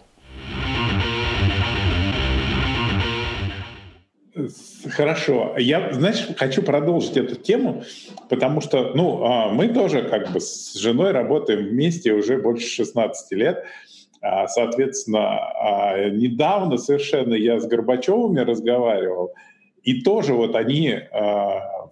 [4.90, 5.55] Хорошо.
[5.59, 7.85] Я, знаешь, хочу продолжить эту тему,
[8.29, 13.33] потому что, ну, а, мы тоже как бы с женой работаем вместе уже больше 16
[13.33, 13.64] лет.
[14.22, 19.33] А, соответственно, а, недавно совершенно я с Горбачевыми разговаривал,
[19.83, 21.00] и тоже вот они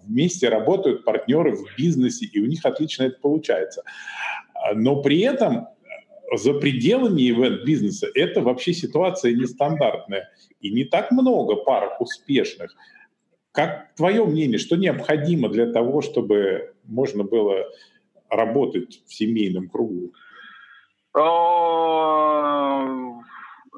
[0.03, 3.83] вместе работают партнеры в бизнесе, и у них отлично это получается.
[4.73, 5.69] Но при этом
[6.35, 10.29] за пределами ивент-бизнеса это вообще ситуация нестандартная.
[10.59, 12.75] И не так много пар успешных.
[13.51, 17.65] Как твое мнение, что необходимо для того, чтобы можно было
[18.29, 20.13] работать в семейном кругу?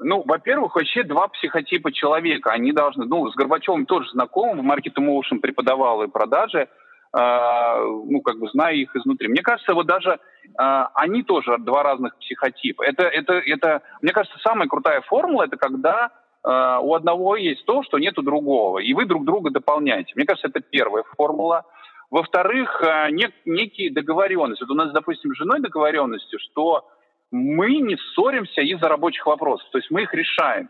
[0.04, 2.52] Ну, во-первых, вообще два психотипа человека.
[2.52, 6.68] Они должны, ну, с Горбачевым тоже знаком, в Market Emotion преподавал и продажи, э,
[7.14, 9.28] ну, как бы зная их изнутри.
[9.28, 10.20] Мне кажется, вот даже
[10.56, 12.84] они тоже два разных психотипа.
[12.84, 16.12] Это, это, это, мне кажется, самая крутая формула, это когда
[16.44, 20.14] э, у одного есть то, что нет у другого, и вы друг друга дополняете.
[20.16, 21.64] Мне кажется, это первая формула.
[22.10, 24.64] Во-вторых, э, нек, некие договоренности.
[24.64, 26.88] Вот у нас, допустим, с женой договоренности, что
[27.32, 30.70] мы не ссоримся из-за рабочих вопросов, то есть мы их решаем.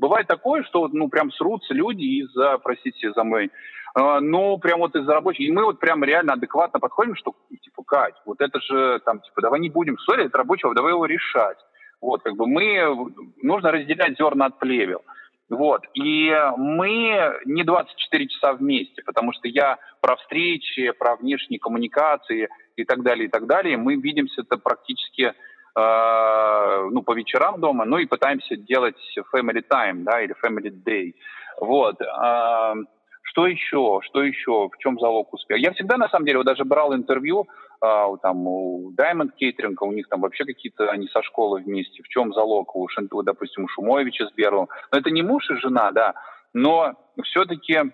[0.00, 3.50] Бывает такое, что ну прям срутся люди из-за, простите за мой,
[3.98, 7.82] э, ну прям вот из-за рабочих, и мы вот прям реально адекватно подходим, что типа
[7.82, 11.58] Кать, вот это же там типа давай не будем ссорить, это рабочего, давай его решать.
[12.00, 15.02] Вот как бы мы нужно разделять зерна от плевел.
[15.50, 15.82] Вот.
[15.92, 22.84] И мы не 24 часа вместе, потому что я про встречи, про внешние коммуникации и
[22.84, 23.76] так далее, и так далее.
[23.76, 25.34] Мы видимся это практически
[25.76, 28.96] ну, по вечерам дома, ну и пытаемся делать
[29.34, 31.14] family time, да, или family day.
[31.60, 32.00] Вот.
[32.00, 32.74] Э,
[33.22, 34.00] что еще?
[34.02, 34.68] Что еще?
[34.68, 35.60] В чем залог успеха?
[35.60, 37.46] Я всегда, на самом деле, вот даже брал интервью
[37.82, 42.02] э, там, у Diamond Catering, у них там вообще какие-то, они со школы вместе.
[42.02, 42.74] В чем залог?
[42.74, 42.88] У,
[43.22, 44.68] допустим, у Шумовича с Берлом.
[44.90, 46.14] Но это не муж и жена, да,
[46.52, 47.92] но все-таки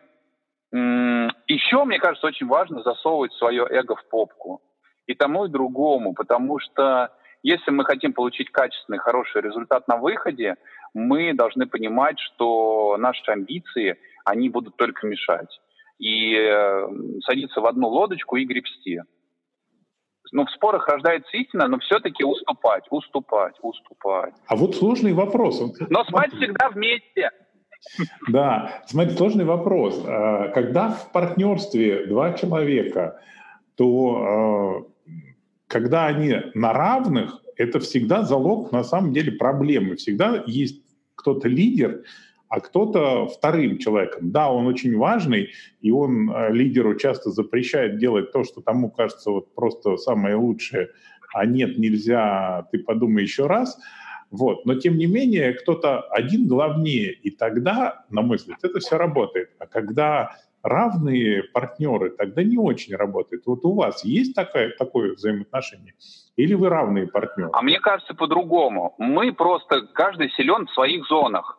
[0.73, 4.61] еще, мне кажется, очень важно засовывать свое эго в попку.
[5.07, 7.11] И тому, и другому, потому что
[7.47, 10.57] если мы хотим получить качественный, хороший результат на выходе,
[10.95, 15.61] мы должны понимать, что наши амбиции, они будут только мешать.
[16.01, 16.89] И э,
[17.25, 19.01] садиться в одну лодочку и гребсти.
[20.33, 24.35] Ну, в спорах рождается истина, но все-таки уступать, уступать, уступать.
[24.49, 25.63] А вот сложный вопрос.
[25.89, 27.31] Но спать всегда вместе.
[28.29, 30.05] Да, смотри, сложный вопрос.
[30.05, 33.21] А, когда в партнерстве два человека,
[33.77, 34.96] то а,
[35.69, 39.97] когда они на равных, это всегда залог на самом деле проблемы.
[39.97, 40.83] Всегда есть
[41.15, 42.05] кто-то лидер,
[42.49, 44.31] а кто-то вторым человеком.
[44.31, 45.51] Да, он очень важный,
[45.81, 50.91] и он э, лидеру часто запрещает делать то, что тому кажется вот просто самое лучшее,
[51.35, 53.79] а нет, нельзя, ты подумай еще раз.
[54.31, 54.67] Вот.
[54.67, 59.51] Но тем не менее, кто-то один главнее, и тогда, на мой взгляд, это все работает.
[59.59, 63.43] А когда равные партнеры, тогда не очень работает.
[63.47, 65.95] Вот у вас есть такое, такое взаимоотношение?
[66.37, 67.51] Или вы равные партнеры?
[67.53, 68.95] А мне кажется по-другому.
[68.99, 71.59] Мы просто, каждый силен в своих зонах.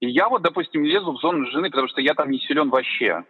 [0.00, 3.24] И я вот, допустим, лезу в зону жены, потому что я там не силен вообще.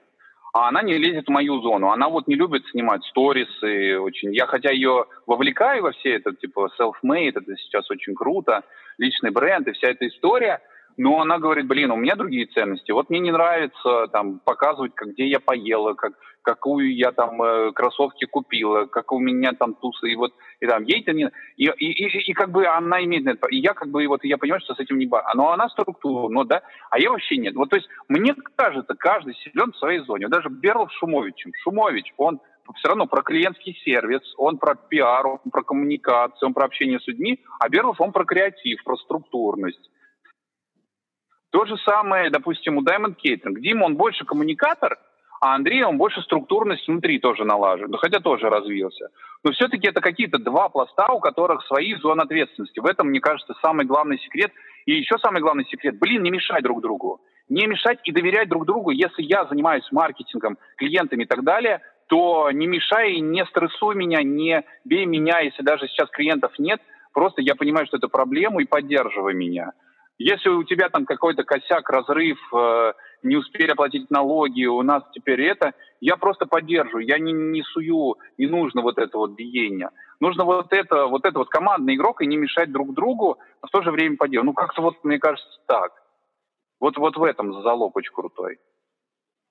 [0.54, 1.90] А она не лезет в мою зону.
[1.90, 4.34] Она вот не любит снимать сторисы очень.
[4.34, 8.62] Я хотя ее вовлекаю во все это, типа self-made, это сейчас очень круто,
[8.98, 10.60] личный бренд и вся эта история–
[10.96, 12.92] но она говорит, блин, у меня другие ценности.
[12.92, 17.72] Вот мне не нравится там показывать, как, где я поела, как, какую я там э,
[17.72, 21.30] кроссовки купила, как у меня там тусы, и вот, и там, ей это не...
[21.56, 24.38] И, и, и, и как бы она имеет это, и я как бы, вот, я
[24.38, 25.10] понимаю, что с этим не...
[25.34, 27.54] Но она структура, ну да, а я вообще нет.
[27.54, 30.28] Вот, то есть, мне кажется, каждый силен в своей зоне.
[30.28, 31.52] Даже Берлов Шумовичем.
[31.62, 32.40] Шумович, он
[32.76, 37.06] все равно про клиентский сервис, он про пиар, он про коммуникацию, он про общение с
[37.06, 39.90] людьми, а Берлов, он про креатив, про структурность.
[41.52, 43.60] То же самое, допустим, у Diamond Catering.
[43.60, 44.96] Дима, он больше коммуникатор,
[45.40, 49.08] А Андрей, он больше структурность внутри тоже налажен, ну, хотя тоже развился.
[49.44, 52.80] Но все-таки это какие-то два пласта, у которых свои зоны ответственности.
[52.80, 54.52] В этом, мне кажется, самый главный секрет.
[54.86, 57.20] И еще самый главный секрет, блин, не мешать друг другу.
[57.48, 58.90] Не мешать и доверять друг другу.
[58.90, 64.62] Если я занимаюсь маркетингом, клиентами и так далее, то не мешай, не стрессуй меня, не
[64.84, 66.80] бей меня, если даже сейчас клиентов нет.
[67.12, 69.72] Просто я понимаю, что это проблема, и поддерживай меня.
[70.18, 75.42] Если у тебя там какой-то косяк, разрыв, э, не успели оплатить налоги, у нас теперь
[75.42, 79.90] это, я просто поддерживаю, я не, не сую, не нужно вот это вот биение.
[80.20, 83.70] Нужно вот это, вот это вот командный игрок и не мешать друг другу, но в
[83.70, 84.46] то же время поддерживать.
[84.46, 85.92] Ну, как-то вот, мне кажется, так.
[86.78, 88.58] Вот, вот в этом залог очень крутой.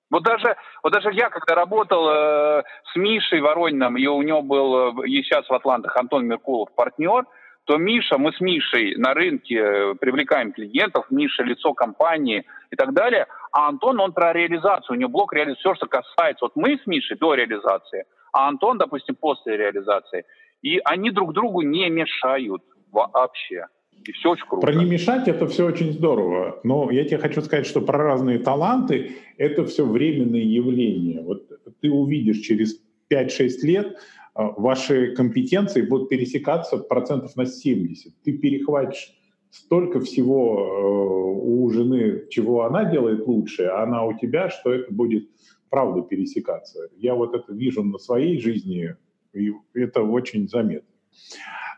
[0.10, 5.04] Вот даже, вот даже я, когда работал э, с Мишей Ворониным, и у него был
[5.04, 7.26] э, и сейчас в Атлантах Антон Меркулов партнер–
[7.72, 12.94] то Миша, мы с Мишей на рынке э, привлекаем клиентов, Миша лицо компании и так
[12.94, 16.78] далее, а Антон, он про реализацию, у него блок реализации, все, что касается, вот мы
[16.78, 18.04] с Мишей до реализации,
[18.34, 20.26] а Антон, допустим, после реализации.
[20.62, 23.68] И они друг другу не мешают вообще.
[24.04, 24.68] И все очень круто.
[24.68, 26.60] Про не мешать это все очень здорово.
[26.66, 31.22] Но я тебе хочу сказать, что про разные таланты это все временные явления.
[31.22, 31.48] Вот
[31.80, 33.98] ты увидишь через 5-6 лет,
[34.34, 38.13] ваши компетенции будут пересекаться процентов на 70.
[38.24, 39.13] Ты перехватишь
[39.50, 44.94] столько всего э, у жены, чего она делает лучше, а она у тебя, что это
[44.94, 45.30] будет
[45.70, 46.89] правда пересекаться.
[46.98, 48.96] Я вот это вижу на своей жизни,
[49.34, 50.88] и это очень заметно.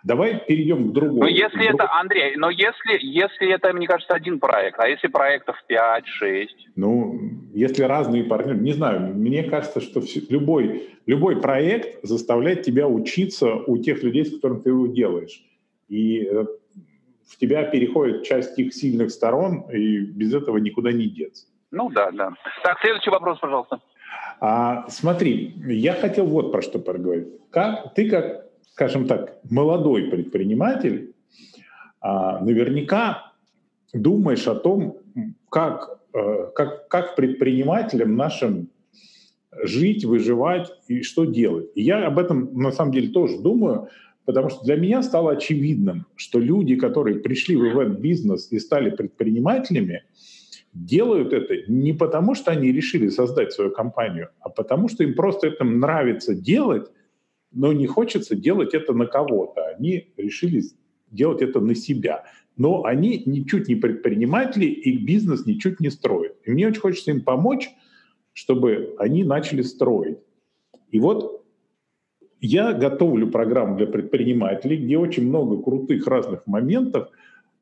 [0.03, 1.21] Давай перейдем к другому.
[1.21, 1.81] Ну, если друг...
[1.81, 6.47] это, Андрей, но если, если это, мне кажется, один проект, а если проектов 5-6?
[6.75, 7.19] Ну,
[7.53, 13.53] если разные партнеры, не знаю, мне кажется, что все, любой, любой проект заставляет тебя учиться
[13.53, 15.41] у тех людей, с которыми ты его делаешь.
[15.87, 16.45] И э,
[17.27, 21.45] в тебя переходит часть их сильных сторон, и без этого никуда не деться.
[21.71, 22.33] Ну да, да.
[22.63, 23.79] Так, следующий вопрос, пожалуйста.
[24.41, 27.29] А, смотри, я хотел вот про что поговорить.
[27.51, 31.13] Как, ты как скажем так, молодой предприниматель,
[32.01, 33.33] а, наверняка
[33.93, 34.97] думаешь о том,
[35.49, 38.69] как, э, как, как предпринимателям нашим
[39.63, 41.69] жить, выживать и что делать.
[41.75, 43.89] И я об этом на самом деле тоже думаю,
[44.25, 50.03] потому что для меня стало очевидным, что люди, которые пришли в ивент-бизнес и стали предпринимателями,
[50.73, 55.47] делают это не потому, что они решили создать свою компанию, а потому что им просто
[55.47, 56.89] это нравится делать,
[57.53, 59.65] но не хочется делать это на кого-то.
[59.75, 60.63] Они решили
[61.11, 62.25] делать это на себя.
[62.57, 66.35] Но они ничуть не предприниматели, и бизнес ничуть не строят.
[66.43, 67.69] И мне очень хочется им помочь,
[68.33, 70.17] чтобы они начали строить.
[70.91, 71.43] И вот
[72.41, 77.09] я готовлю программу для предпринимателей, где очень много крутых разных моментов,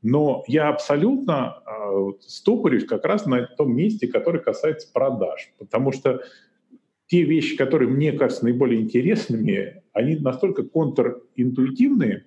[0.01, 5.53] но я абсолютно э, стопорюсь как раз на том месте, который касается продаж.
[5.59, 6.21] Потому что
[7.05, 12.25] те вещи, которые мне кажутся наиболее интересными, они настолько контринтуитивные,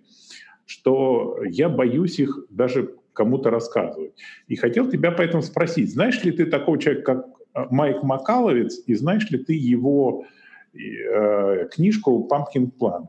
[0.66, 4.12] что я боюсь их даже кому-то рассказывать.
[4.48, 8.94] И хотел тебя поэтому спросить, знаешь ли ты такого человека, как э, Майк Макаловец, и
[8.94, 10.27] знаешь ли ты его
[10.74, 13.07] э, книжку «Pumpkin Plan»?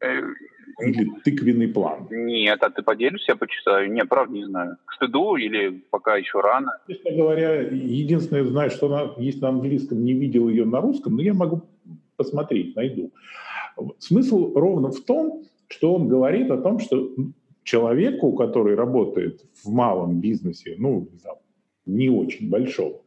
[0.00, 0.22] Э,
[0.80, 2.08] или тыквенный план?
[2.10, 3.92] Нет, а ты поделишься, я почитаю?
[3.92, 4.76] Нет, правда не знаю.
[4.86, 6.78] К стыду или пока еще рано?
[6.88, 11.22] Честно говоря, единственное, знаю, что она есть на английском, не видел ее на русском, но
[11.22, 11.62] я могу
[12.22, 13.12] посмотреть, найду.
[13.98, 17.10] Смысл ровно в том, что он говорит о том, что
[17.64, 21.08] человеку, который работает в малом бизнесе, ну,
[21.86, 23.00] не очень большом,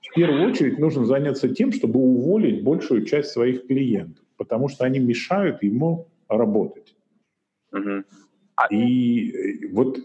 [0.00, 4.98] в первую очередь нужно заняться тем, чтобы уволить большую часть своих клиентов, потому что они
[4.98, 6.94] мешают ему работать.
[7.72, 8.04] Угу.
[8.70, 9.98] И э, вот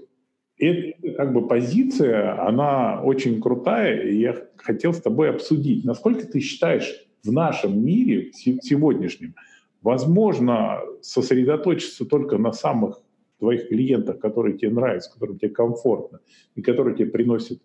[0.58, 6.40] эта как бы позиция, она очень крутая, и я хотел с тобой обсудить, насколько ты
[6.40, 9.36] считаешь в нашем мире сегодняшнем
[9.82, 13.02] возможно сосредоточиться только на самых
[13.40, 16.20] твоих клиентах, которые тебе нравятся, которым тебе комфортно
[16.56, 17.62] и которые тебе приносят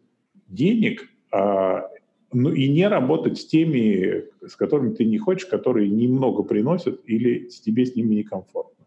[0.48, 1.88] денег, а,
[2.32, 7.48] ну и не работать с теми, с которыми ты не хочешь, которые немного приносят или
[7.48, 8.84] тебе с ними некомфортно.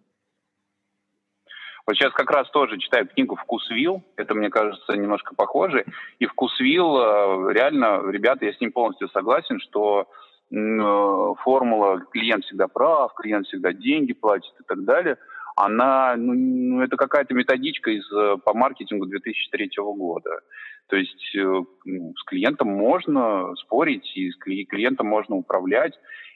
[1.85, 4.03] Вот сейчас как раз тоже читаю книгу «Вкусвилл».
[4.17, 5.85] Это, мне кажется, немножко похоже.
[6.19, 10.09] И «Вкусвилл» э, реально, ребята, я с ним полностью согласен, что
[10.49, 15.17] формула «клиент всегда прав», «клиент всегда деньги платит» и так далее,
[15.57, 20.41] она, ну, ну это какая-то методичка из, э, по маркетингу 2003 года.
[20.87, 25.93] То есть э, ну, с клиентом можно спорить, и с клиентом можно управлять.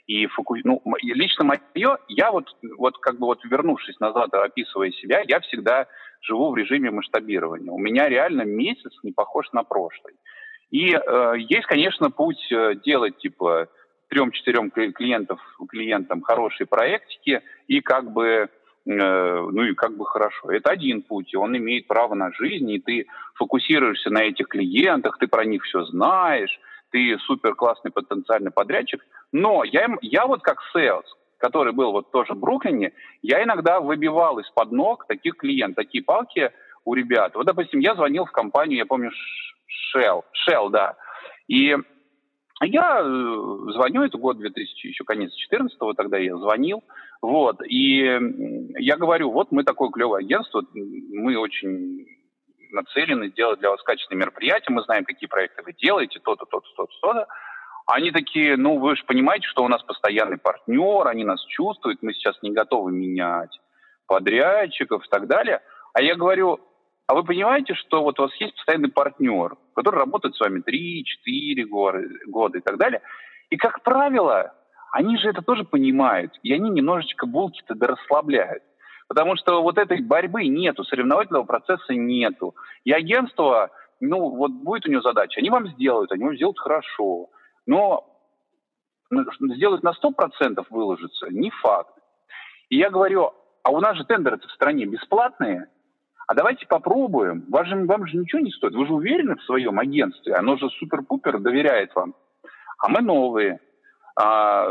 [0.07, 0.55] И фоку...
[0.63, 5.85] ну, лично мое, я вот, вот как бы вот вернувшись назад, описывая себя, я всегда
[6.21, 7.71] живу в режиме масштабирования.
[7.71, 10.15] У меня реально месяц не похож на прошлый.
[10.71, 13.67] И э, есть, конечно, путь э, делать типа
[14.11, 15.39] трем-четырем клиентов,
[15.69, 18.49] клиентам хорошие проектики и как бы э,
[18.85, 20.51] ну и как бы хорошо.
[20.51, 25.17] Это один путь, и он имеет право на жизнь, и ты фокусируешься на этих клиентах,
[25.17, 26.59] ты про них все знаешь,
[26.91, 29.01] ты супер классный потенциальный подрядчик.
[29.31, 31.07] Но я, я вот как sales,
[31.37, 32.91] который был вот тоже в Бруклине,
[33.21, 36.51] я иногда выбивал из-под ног таких клиентов, такие палки
[36.83, 37.33] у ребят.
[37.35, 39.11] Вот, допустим, я звонил в компанию, я помню,
[39.95, 40.97] Shell, Shell, да,
[41.47, 41.77] и
[42.65, 46.83] я э, звоню, это год 2000, еще конец 14 тогда я звонил,
[47.21, 48.19] вот, и
[48.79, 52.05] я говорю, вот мы такое клевое агентство, мы очень
[52.71, 56.93] нацелены делать для вас качественные мероприятия, мы знаем, какие проекты вы делаете, то-то, то-то, то-то,
[57.01, 57.27] то-то.
[57.87, 62.13] Они такие, ну, вы же понимаете, что у нас постоянный партнер, они нас чувствуют, мы
[62.13, 63.59] сейчас не готовы менять
[64.07, 65.61] подрядчиков и так далее.
[65.93, 66.59] А я говорю,
[67.11, 71.65] а вы понимаете, что вот у вас есть постоянный партнер, который работает с вами 3-4
[72.27, 73.01] года, и так далее.
[73.49, 74.53] И, как правило,
[74.93, 78.63] они же это тоже понимают, и они немножечко булки-то расслабляют.
[79.09, 82.55] Потому что вот этой борьбы нету, соревновательного процесса нету.
[82.85, 87.29] И агентство, ну, вот будет у него задача, они вам сделают, они вам сделают хорошо.
[87.65, 88.07] Но
[89.53, 91.93] сделать на 100% выложиться не факт.
[92.69, 93.33] И я говорю,
[93.63, 95.67] а у нас же тендеры в стране бесплатные,
[96.27, 97.45] а давайте попробуем.
[97.49, 98.73] Вам же, вам же ничего не стоит.
[98.73, 100.35] Вы же уверены в своем агентстве.
[100.35, 102.15] Оно же супер-пупер доверяет вам.
[102.77, 103.59] А мы новые.
[104.15, 104.67] А,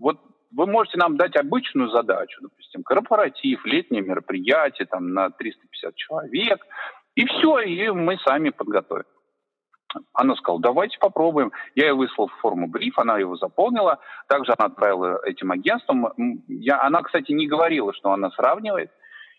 [0.00, 0.20] вот
[0.52, 6.66] вы можете нам дать обычную задачу, допустим, корпоратив, летнее мероприятие там, на 350 человек,
[7.14, 9.04] и все, и мы сами подготовим.
[10.14, 11.52] Она сказала, давайте попробуем.
[11.74, 13.98] Я ей выслал форму бриф, она его заполнила.
[14.26, 16.08] Также она отправила этим агентствам.
[16.48, 18.90] Я, она, кстати, не говорила, что она сравнивает.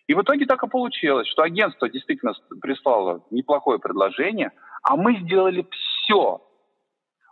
[0.08, 4.52] И в итоге так и получилось, что агентство действительно прислало неплохое предложение,
[4.82, 6.42] а мы сделали все,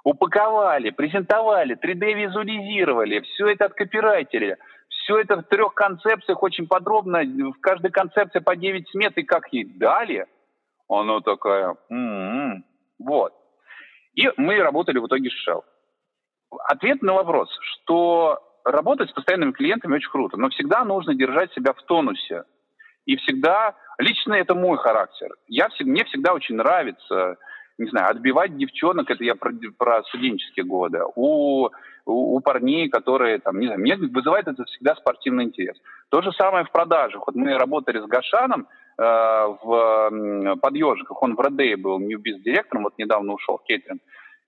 [0.04, 4.58] упаковали, презентовали, 3D-визуализировали, все это откопирайтерили,
[4.88, 9.52] все это в трех концепциях очень подробно, в каждой концепции по 9 смет, и как
[9.52, 10.28] ей дали,
[10.88, 12.64] она такая, м-м-м.
[13.00, 13.34] вот.
[14.14, 15.64] И мы работали в итоге с Shell.
[16.68, 21.74] Ответ на вопрос, что работать с постоянными клиентами очень круто, но всегда нужно держать себя
[21.74, 22.44] в тонусе.
[23.06, 25.30] И всегда, лично это мой характер.
[25.48, 27.38] Я, мне всегда очень нравится
[27.82, 31.70] не знаю, отбивать девчонок, это я про, про студенческие годы, у,
[32.06, 35.76] у, у парней, которые, там, не знаю, мне вызывает это всегда спортивный интерес.
[36.10, 37.24] То же самое в продажах.
[37.26, 43.34] Вот мы работали с Гашаном э, в подъежиках, он в Родее был ньюбиз-директором, вот недавно
[43.34, 44.00] ушел в.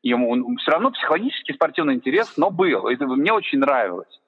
[0.03, 2.87] Ему все равно психологический спортивный интерес, но был.
[2.87, 4.19] Это мне очень нравилось.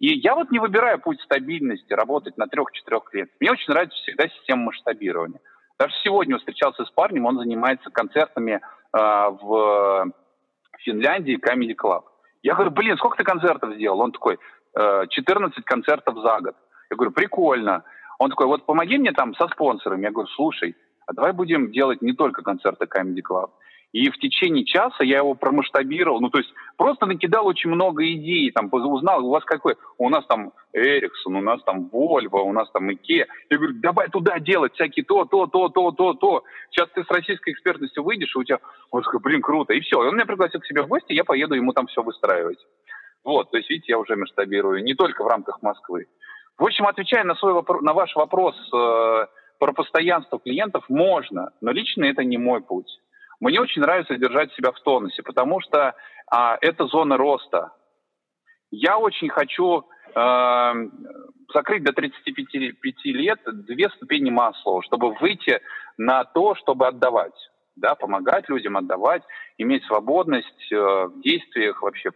[0.00, 3.36] И я вот не выбираю путь стабильности, работать на трех-четырех клиентах.
[3.40, 5.40] Мне очень нравится всегда система масштабирования.
[5.78, 8.60] Даже сегодня встречался с парнем, он занимается концертами э,
[8.92, 10.12] в
[10.78, 12.04] Финляндии, Comedy Club.
[12.42, 14.00] Я говорю, блин, сколько ты концертов сделал?
[14.00, 14.38] Он такой,
[14.76, 16.54] э, 14 концертов за год.
[16.90, 17.84] Я говорю, прикольно.
[18.18, 20.04] Он такой, вот помоги мне там со спонсорами.
[20.04, 20.76] Я говорю, слушай,
[21.06, 23.50] а давай будем делать не только концерты Comedy Club.
[23.94, 28.50] И в течение часа я его промасштабировал, ну, то есть просто накидал очень много идей,
[28.50, 32.68] там, узнал, у вас какой, у нас там Эриксон, у нас там Вольво, у нас
[32.72, 33.28] там Икеа.
[33.50, 36.42] Я говорю, давай туда делать всякие то, то, то, то, то, то.
[36.70, 38.58] Сейчас ты с российской экспертностью выйдешь, и у тебя,
[38.90, 39.72] он такой, блин, круто.
[39.74, 42.02] И все, и он меня пригласил к себе в гости, я поеду ему там все
[42.02, 42.58] выстраивать.
[43.22, 46.08] Вот, то есть, видите, я уже масштабирую не только в рамках Москвы.
[46.58, 49.26] В общем, отвечая на, свой вопрос, на ваш вопрос э,
[49.60, 52.88] про постоянство клиентов, можно, но лично это не мой путь.
[53.44, 55.94] Мне очень нравится держать себя в тонусе, потому что
[56.32, 57.72] а, это зона роста.
[58.70, 59.84] Я очень хочу
[60.14, 60.72] э,
[61.52, 65.60] закрыть до 35 лет две ступени масла, чтобы выйти
[65.98, 67.34] на то, чтобы отдавать.
[67.76, 69.22] Да, помогать людям, отдавать,
[69.58, 72.12] иметь свободность э, в действиях вообще.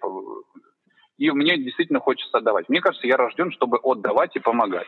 [1.18, 2.70] И мне действительно хочется отдавать.
[2.70, 4.86] Мне кажется, я рожден, чтобы отдавать и помогать.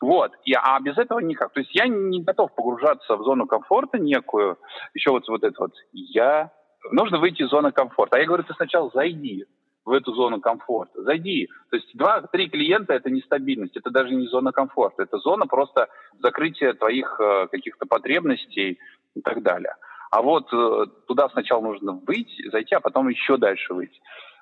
[0.00, 0.32] Вот.
[0.44, 1.52] И, а без этого никак.
[1.52, 4.58] То есть я не готов погружаться в зону комфорта некую.
[4.94, 5.72] Еще вот, вот это вот.
[5.92, 6.50] Я...
[6.90, 8.16] Нужно выйти из зоны комфорта.
[8.16, 9.46] А я говорю, ты сначала зайди
[9.84, 11.02] в эту зону комфорта.
[11.02, 11.48] Зайди.
[11.70, 15.02] То есть два-три клиента– это нестабильность, это даже не зона комфорта.
[15.02, 15.88] Это зона просто
[16.20, 18.78] закрытия твоих э, каких-то потребностей
[19.14, 19.74] и так далее.
[20.10, 24.00] А вот э, туда сначала нужно выйти, зайти, а потом еще дальше выйти.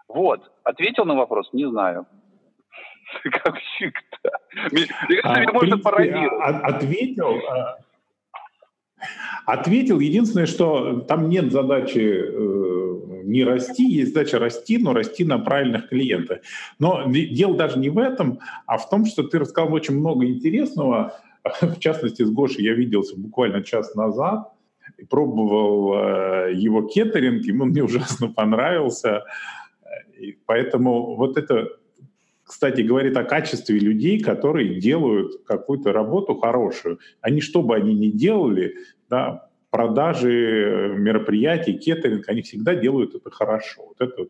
[0.08, 0.40] Вот.
[0.64, 1.48] Ответил на вопрос?
[1.52, 2.06] Не знаю.
[3.44, 4.38] Как всегда.
[4.70, 6.62] Меня можно пародировать.
[6.62, 7.78] Ответил, а,
[9.46, 10.00] Ответил.
[10.00, 15.88] Единственное, что там нет задачи э, не расти, есть задача расти, но расти на правильных
[15.88, 16.40] клиентах.
[16.78, 21.14] Но дело даже не в этом, а в том, что ты рассказал очень много интересного.
[21.60, 24.52] В частности, с Гошей я виделся буквально час назад.
[25.10, 29.24] пробовал э, его кеттеринг, ему мне ужасно понравился.
[30.18, 31.68] И поэтому вот это,
[32.52, 36.98] кстати, говорит о качестве людей, которые делают какую-то работу хорошую.
[37.22, 38.74] Они, что бы они ни делали,
[39.08, 43.86] да, продажи мероприятий, кеттеринг, они всегда делают это хорошо.
[43.86, 44.28] Вот это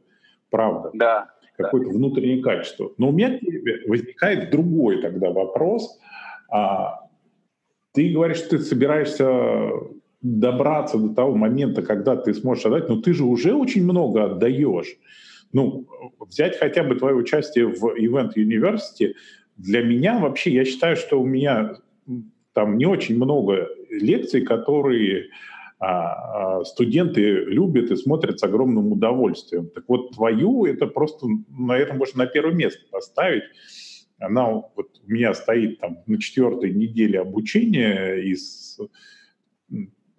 [0.51, 0.91] правда.
[0.95, 1.31] Да.
[1.57, 1.97] Какое-то да.
[1.97, 2.93] внутреннее качество.
[2.97, 3.41] Но у меня
[3.89, 5.99] возникает другой тогда вопрос.
[6.49, 7.09] А,
[7.91, 9.69] ты говоришь, что ты собираешься
[10.21, 14.97] добраться до того момента, когда ты сможешь отдать, но ты же уже очень много отдаешь.
[15.53, 15.87] Ну,
[16.21, 19.15] взять хотя бы твое участие в Event University,
[19.57, 21.77] для меня вообще, я считаю, что у меня
[22.53, 25.29] там не очень много лекций, которые
[25.79, 29.69] а, а, студенты любят и смотрят с огромным удовольствием.
[29.69, 33.45] Так вот, твою это просто, наверное, можно на первое место поставить.
[34.19, 38.79] Она вот у меня стоит там на четвертой неделе обучения из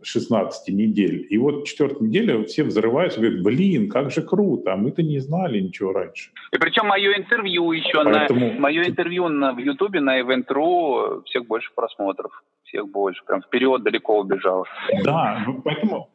[0.03, 1.27] 16 недель.
[1.29, 5.59] И вот четвертая неделя все взрываются, говорят, блин, как же круто, а мы-то не знали
[5.59, 6.31] ничего раньше.
[6.51, 8.53] И причем мое интервью еще Поэтому...
[8.53, 12.31] на мое интервью на, в Ютубе на Event.ru всех больше просмотров,
[12.63, 14.65] всех больше, прям вперед далеко убежал.
[15.03, 16.09] Да, поэтому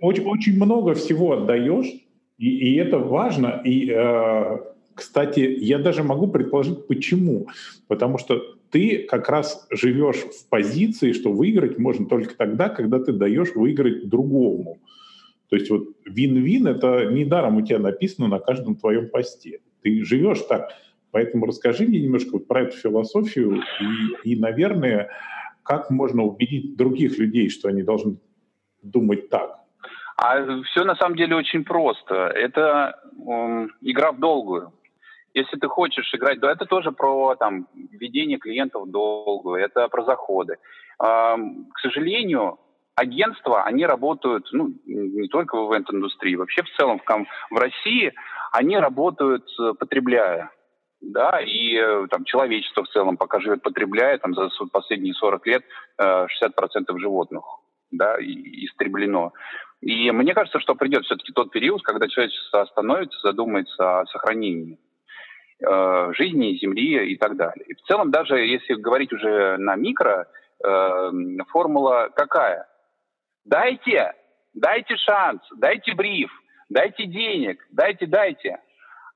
[0.00, 1.86] очень, очень много всего отдаешь,
[2.38, 3.60] и, и это важно.
[3.64, 4.58] И, э,
[4.94, 7.48] кстати, я даже могу предположить, почему.
[7.88, 8.42] Потому что
[8.74, 14.08] ты как раз живешь в позиции, что выиграть можно только тогда, когда ты даешь выиграть
[14.08, 14.80] другому.
[15.48, 19.60] То есть вот вин-вин— это недаром у тебя написано на каждом твоем посте.
[19.82, 20.72] Ты живешь так.
[21.12, 23.62] Поэтому расскажи мне немножко вот про эту философию
[24.24, 25.10] и, и, наверное,
[25.62, 28.16] как можно убедить других людей, что они должны
[28.82, 29.60] думать так.
[30.16, 32.14] А все на самом деле очень просто.
[32.14, 34.72] Это э, игра в долгую
[35.34, 40.56] если ты хочешь играть, да, это тоже про там, ведение клиентов долго, это про заходы.
[40.98, 42.58] К сожалению,
[42.94, 47.04] агентства, они работают, ну, не только в ивент-индустрии, вообще в целом в,
[47.50, 48.12] в России,
[48.52, 50.50] они работают э, потребляя.
[51.00, 55.64] Да, и э, там человечество в целом пока живет потребляя, там за последние 40 лет
[56.00, 57.44] 60% э, животных
[57.90, 59.32] да, истреблено.
[59.80, 64.78] И мне кажется, что придет все-таки тот период, когда человечество остановится, задумается о сохранении
[66.14, 67.64] жизни, Земли и так далее.
[67.66, 70.26] И в целом, даже если говорить уже на микро,
[70.64, 71.10] э,
[71.48, 72.66] формула какая?
[73.44, 74.14] Дайте,
[74.54, 76.30] дайте шанс, дайте бриф,
[76.68, 78.58] дайте денег, дайте, дайте.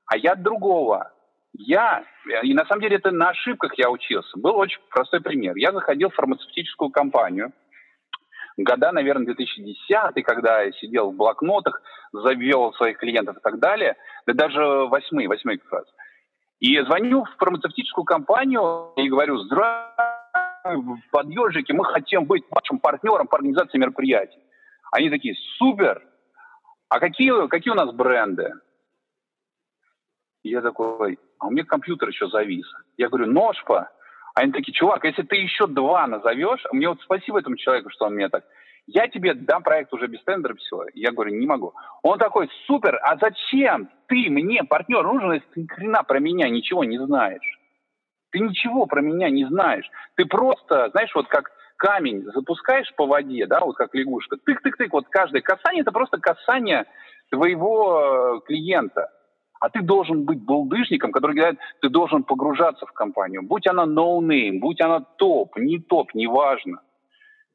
[0.05, 1.11] А я другого.
[1.53, 2.03] Я,
[2.43, 4.37] и на самом деле это на ошибках я учился.
[4.37, 5.55] Был очень простой пример.
[5.55, 7.51] Я заходил в фармацевтическую компанию,
[8.63, 11.81] года, наверное, 2010, когда я сидел в блокнотах,
[12.11, 13.95] завел своих клиентов и так далее,
[14.25, 15.85] да даже восьмой, восьмой как раз.
[16.59, 20.09] И звоню в фармацевтическую компанию и говорю, здравствуйте,
[21.11, 21.27] под
[21.69, 24.39] мы хотим быть вашим партнером по организации мероприятий.
[24.91, 26.03] Они такие, супер,
[26.89, 28.51] а какие, какие у нас бренды?
[30.43, 32.65] Я такой, а у меня компьютер еще завис.
[32.97, 33.89] Я говорю, ножпа.
[34.35, 38.15] Они такие, чувак, если ты еще два назовешь, мне вот спасибо этому человеку, что он
[38.15, 38.43] мне так
[38.87, 40.85] я тебе дам проект уже без тендера, все.
[40.93, 41.73] Я говорю, не могу.
[42.01, 46.83] Он такой, супер, а зачем ты мне, партнер, нужен, если ты хрена про меня ничего
[46.83, 47.59] не знаешь?
[48.31, 49.89] Ты ничего про меня не знаешь.
[50.15, 55.07] Ты просто, знаешь, вот как камень запускаешь по воде, да, вот как лягушка, тык-тык-тык, вот
[55.09, 56.85] каждое касание, это просто касание
[57.29, 59.11] твоего э, клиента.
[59.61, 63.43] А ты должен быть булдыжником, который говорит, ты должен погружаться в компанию.
[63.43, 66.81] Будь она no-name, будь она топ, не топ, неважно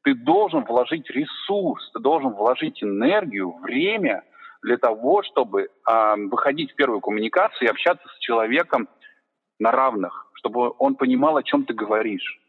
[0.05, 4.23] ты должен вложить ресурс, ты должен вложить энергию, время
[4.61, 8.87] для того, чтобы э, выходить в первую коммуникацию и общаться с человеком
[9.57, 12.39] на равных, чтобы он понимал, о чем ты говоришь.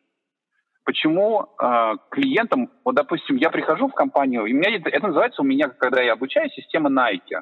[0.84, 5.40] Почему э, клиентам, вот, допустим, я прихожу в компанию, и у меня это, это называется
[5.40, 7.40] у меня, когда я обучаю, система Nike.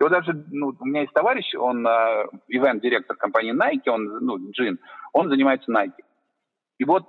[0.00, 4.38] И вот даже ну, у меня есть товарищ, он э, ивент-директор компании Nike, он, ну,
[4.52, 4.78] Джин,
[5.12, 6.02] он занимается Nike.
[6.78, 7.04] И вот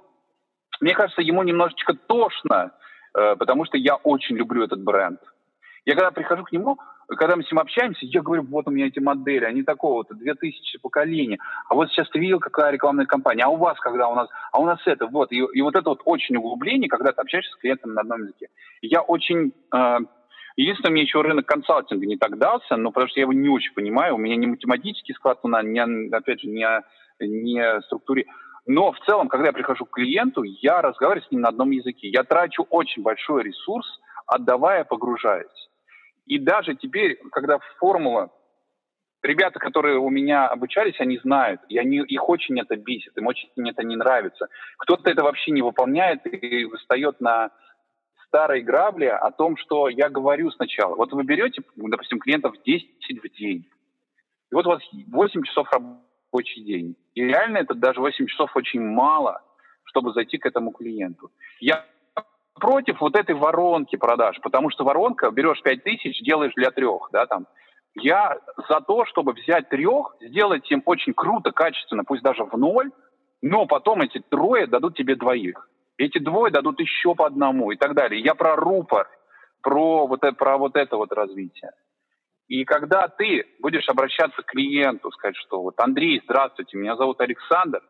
[0.82, 2.72] мне кажется, ему немножечко тошно,
[3.18, 5.20] э, потому что я очень люблю этот бренд.
[5.86, 8.88] Я когда прихожу к нему, когда мы с ним общаемся, я говорю, вот у меня
[8.88, 11.40] эти модели, они такого-то, 2000 поколений.
[11.70, 14.60] А вот сейчас ты видел, какая рекламная кампания, а у вас когда у нас, а
[14.60, 15.32] у нас это, вот.
[15.32, 18.48] И, и вот это вот очень углубление, когда ты общаешься с клиентом на одном языке.
[18.82, 19.54] Я очень...
[19.74, 20.00] Э,
[20.58, 23.74] единственное, мне еще рынок консалтинга не так дался, но потому что я его не очень
[23.74, 26.68] понимаю, у меня не математический склад ума, не, опять же, не,
[27.20, 28.26] не структуре.
[28.66, 32.10] Но в целом, когда я прихожу к клиенту, я разговариваю с ним на одном языке.
[32.10, 33.86] Я трачу очень большой ресурс,
[34.26, 35.70] отдавая, погружаясь.
[36.26, 38.32] И даже теперь, когда формула,
[39.22, 43.50] ребята, которые у меня обучались, они знают, и они, их очень это бесит, им очень
[43.56, 44.48] это не нравится.
[44.80, 47.52] Кто-то это вообще не выполняет и встает на
[48.28, 50.96] старые грабли о том, что я говорю сначала.
[50.96, 53.70] Вот вы берете, допустим, клиентов 10 в день,
[54.52, 55.68] и вот у вас 8 часов
[56.36, 56.96] рабочий день.
[57.14, 59.42] И реально это даже 8 часов очень мало,
[59.86, 61.32] чтобы зайти к этому клиенту.
[61.60, 61.86] Я
[62.60, 67.26] против вот этой воронки продаж, потому что воронка, берешь 5 тысяч, делаешь для трех, да,
[67.26, 67.48] там.
[67.98, 68.38] Я
[68.70, 72.92] за то, чтобы взять трех, сделать им очень круто, качественно, пусть даже в ноль,
[73.42, 75.70] но потом эти трое дадут тебе двоих.
[75.98, 78.22] Эти двое дадут еще по одному и так далее.
[78.22, 79.08] Я про рупор,
[79.62, 81.72] про вот, это, про вот это вот развитие.
[82.48, 87.82] И когда ты будешь обращаться к клиенту, сказать, что вот Андрей, здравствуйте, меня зовут Александр,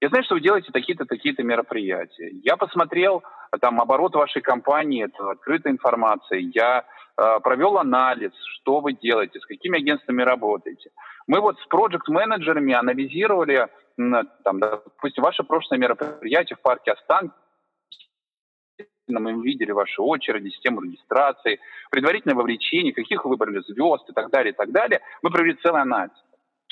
[0.00, 2.30] я знаю, что вы делаете такие-то, такие-то мероприятия.
[2.44, 3.24] Я посмотрел
[3.60, 6.38] там оборот вашей компании, это открытая информация.
[6.38, 6.84] Я
[7.16, 8.30] э, провел анализ,
[8.60, 10.90] что вы делаете, с какими агентствами работаете.
[11.26, 17.34] Мы вот с проект-менеджерами анализировали, там, допустим, ваше прошлое мероприятие в парке Останки,
[19.08, 24.52] мы видели ваши очереди, систему регистрации, предварительное вовлечение, каких вы выбрали звезд и так далее,
[24.52, 25.00] и так далее.
[25.22, 26.12] Мы провели целый анализ.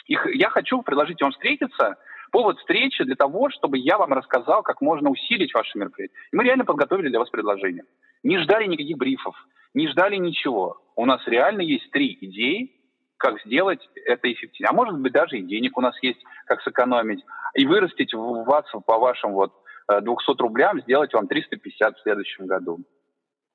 [0.07, 1.97] И я хочу предложить вам встретиться,
[2.31, 6.17] повод встречи для того, чтобы я вам рассказал, как можно усилить ваше мероприятие.
[6.33, 7.85] Мы реально подготовили для вас предложение.
[8.23, 9.35] Не ждали никаких брифов,
[9.75, 10.81] не ждали ничего.
[10.97, 12.73] У нас реально есть три идеи,
[13.17, 14.71] как сделать это эффективнее.
[14.71, 17.25] А может быть, даже и денег у нас есть, как сэкономить.
[17.55, 19.53] И вырастить вас по вашим вот
[19.89, 22.79] 200 э, рублям, сделать вам 350 в следующем году.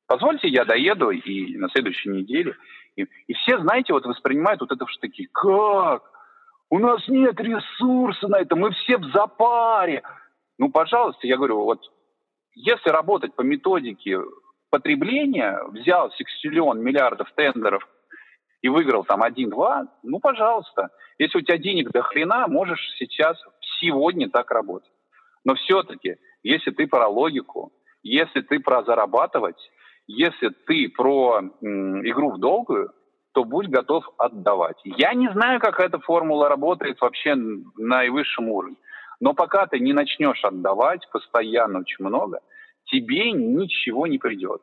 [0.08, 2.56] Позвольте, я доеду и на следующей неделе.
[2.96, 5.30] И, и все, знаете, вот воспринимают вот это в штыки.
[5.32, 6.04] Как?
[6.70, 10.04] У нас нет ресурса на это, мы все в запаре.
[10.58, 11.82] Ну, пожалуйста, я говорю, вот
[12.56, 14.20] если работать по методике
[14.70, 17.88] потребления, взял сексиллион миллиардов тендеров
[18.62, 20.90] и выиграл там один-два, ну, пожалуйста.
[21.18, 23.38] Если у тебя денег до хрена, можешь сейчас,
[23.80, 24.92] сегодня так работать.
[25.44, 27.72] Но все-таки, если ты про логику,
[28.04, 29.58] если ты про зарабатывать,
[30.08, 32.92] если ты про м, игру в долгую,
[33.34, 34.78] то будь готов отдавать.
[34.84, 38.76] Я не знаю, как эта формула работает вообще на наивысшем уровне.
[39.20, 42.40] Но пока ты не начнешь отдавать постоянно очень много,
[42.86, 44.62] тебе ничего не придет.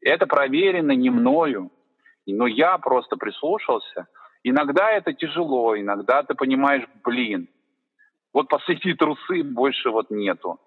[0.00, 1.70] Это проверено не мною,
[2.26, 4.06] но я просто прислушался.
[4.42, 7.48] Иногда это тяжело, иногда ты понимаешь, блин,
[8.36, 10.60] вот посыти трусы больше вот нету.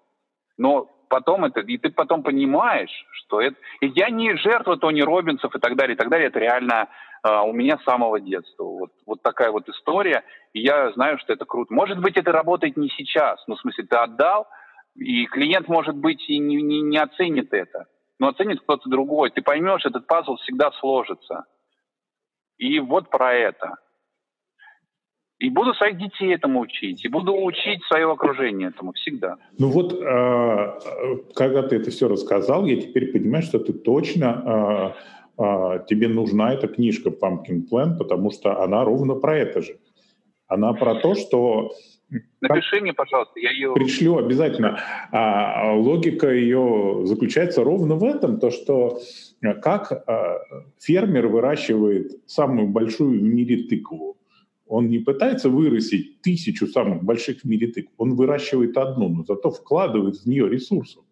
[0.58, 3.56] Но потом это, и ты потом понимаешь, что это...
[3.80, 6.28] И я не жертва Тони Робинсов и так далее, и так далее.
[6.28, 6.88] Это реально
[7.22, 8.64] э, у меня с самого детства.
[8.64, 10.24] Вот, вот такая вот история.
[10.52, 11.72] И я знаю, что это круто.
[11.72, 13.42] Может быть, это работает не сейчас.
[13.46, 14.48] Ну, в смысле, ты отдал,
[14.96, 17.86] и клиент, может быть, и не, не, не оценит это
[18.20, 19.30] но оценит кто-то другой.
[19.30, 21.46] Ты поймешь, этот пазл всегда сложится.
[22.58, 23.76] И вот про это.
[25.40, 29.36] И буду своих детей этому учить, и буду учить свое окружение этому всегда.
[29.58, 30.78] Ну вот, э,
[31.34, 34.94] когда ты это все рассказал, я теперь понимаю, что ты точно,
[35.38, 39.78] э, э, тебе нужна эта книжка Pumpkin Plan, потому что она ровно про это же.
[40.46, 41.70] Она про то, что
[42.40, 43.72] Напиши мне, пожалуйста, я ее...
[43.72, 44.80] Пришлю обязательно.
[45.12, 48.98] А, логика ее заключается ровно в этом, то что
[49.62, 50.40] как а,
[50.80, 54.16] фермер выращивает самую большую в мире тыкву.
[54.70, 59.50] Он не пытается вырастить тысячу самых больших в мире тыкв, он выращивает одну, но зато
[59.50, 61.02] вкладывает в нее ресурсов.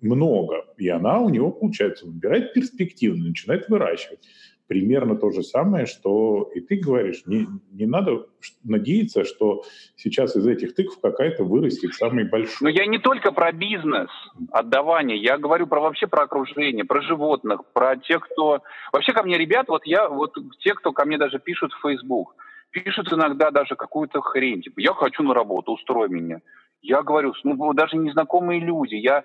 [0.00, 4.20] Много, и она у него, получается, выбирает перспективно, начинает выращивать.
[4.68, 7.22] Примерно то же самое, что и ты говоришь.
[7.26, 8.26] Не, не надо
[8.62, 9.64] надеяться, что
[9.96, 12.56] сейчас из этих тыкв какая-то вырастет самый большой.
[12.60, 14.10] Но я не только про бизнес,
[14.52, 18.62] отдавание, я говорю про вообще про окружение, про животных, про тех, кто...
[18.92, 22.36] Вообще ко мне ребят, вот я, вот те, кто ко мне даже пишут в Facebook,
[22.70, 26.40] пишут иногда даже какую-то хрень, типа, я хочу на работу, устрой меня.
[26.82, 28.94] Я говорю, ну, даже незнакомые люди.
[28.94, 29.24] Я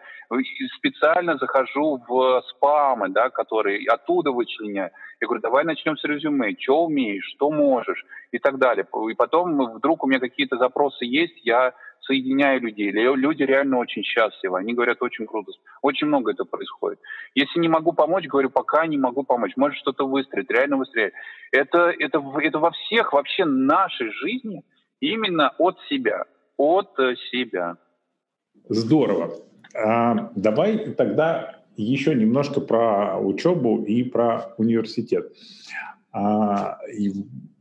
[0.77, 4.89] специально захожу в спамы, да, которые оттуда вычленяю.
[5.19, 6.55] Я говорю, давай начнем с резюме.
[6.57, 8.87] Что умеешь, что можешь и так далее.
[9.11, 12.91] И потом вдруг у меня какие-то запросы есть, я соединяю людей.
[12.91, 14.59] Люди реально очень счастливы.
[14.59, 15.51] Они говорят, очень круто.
[15.81, 16.99] Очень много это происходит.
[17.35, 19.53] Если не могу помочь, говорю, пока не могу помочь.
[19.55, 21.13] Может что-то выстрелить, реально выстрелить.
[21.51, 24.63] Это, это, это во всех вообще нашей жизни
[24.99, 26.25] именно от себя
[26.61, 26.89] от
[27.31, 27.77] себя.
[28.69, 29.33] Здорово.
[29.75, 35.33] А, давай тогда еще немножко про учебу и про университет.
[36.11, 37.11] А, и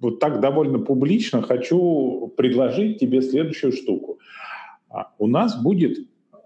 [0.01, 4.19] вот так довольно публично хочу предложить тебе следующую штуку.
[4.89, 5.99] А, у нас будет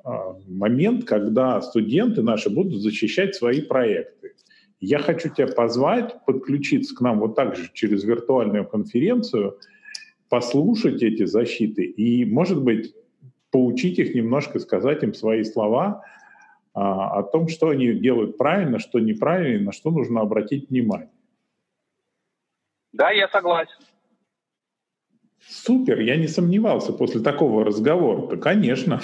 [0.05, 4.33] а, момент, когда студенты наши будут защищать свои проекты.
[4.81, 9.59] Я хочу тебя позвать, подключиться к нам вот так же через виртуальную конференцию–
[10.35, 12.93] послушать эти защиты и, может быть,
[13.53, 16.03] поучить их немножко, сказать им свои слова,
[16.73, 21.11] о том, что они делают правильно, что неправильно, на что нужно обратить внимание.
[22.95, 23.75] Да, я согласен.
[25.41, 28.37] Супер, я не сомневался после такого разговора.
[28.37, 29.01] Конечно.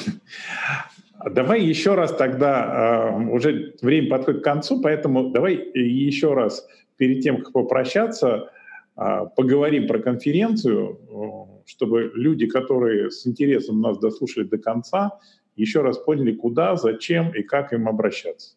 [1.28, 6.66] Давай еще раз тогда, э, уже время подходит к концу, поэтому давай еще раз
[6.96, 8.52] перед тем, как попрощаться,
[8.96, 15.18] э, поговорим про конференцию, э, чтобы люди, которые с интересом нас дослушали до конца,
[15.56, 18.56] еще раз поняли, куда, зачем и как им обращаться.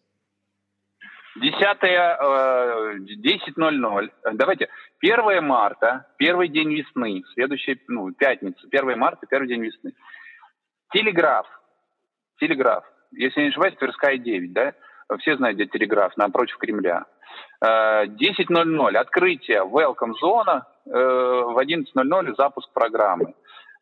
[1.36, 1.58] 10,
[3.18, 4.10] 10.00.
[4.34, 4.70] Давайте.
[5.04, 9.92] 1 марта, первый день весны, следующая, ну, пятница, 1 марта, первый день весны.
[10.94, 11.46] Телеграф
[12.40, 12.84] Телеграф.
[13.12, 14.74] Если не ошибаюсь, Тверская 9, да?
[15.20, 17.06] Все знают, где Телеграф, напротив Кремля.
[17.64, 18.92] 10.00.
[18.92, 20.68] Э, Открытие Welcome зона.
[20.86, 23.34] Э, в 11.00 запуск программы.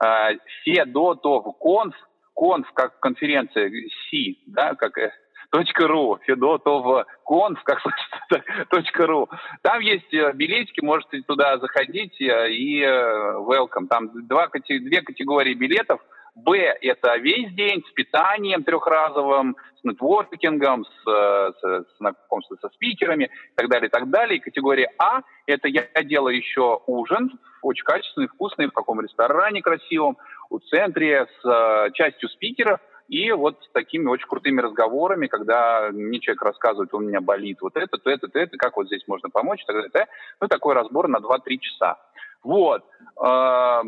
[0.03, 1.95] Э, Федотов конф.
[2.35, 3.69] Конф как конференция
[4.09, 4.97] Си, да, как
[5.51, 7.79] .ру, Федотов конф, как
[8.69, 9.29] точка .ру.
[9.61, 13.87] Там есть билетики, можете туда заходить и welcome.
[13.89, 15.99] Там два, две категории билетов–
[16.35, 23.25] Б– это весь день с питанием трехразовым, с нетворкингом, с, с, с знакомством со спикерами
[23.25, 24.37] и так далее, и так далее.
[24.37, 30.17] И категория А– это я делаю еще ужин, очень качественный, вкусный, в каком ресторане красивом,
[30.49, 36.19] у центре, с э, частью спикеров, и вот с такими очень крутыми разговорами, когда мне
[36.19, 39.29] человек рассказывает, у меня болит вот это, то это, то это, как вот здесь можно
[39.29, 40.07] помочь, так далее.
[40.39, 41.97] Ну, такой разбор на 2-3 часа.
[42.43, 42.83] Вот.
[43.23, 43.81] Э,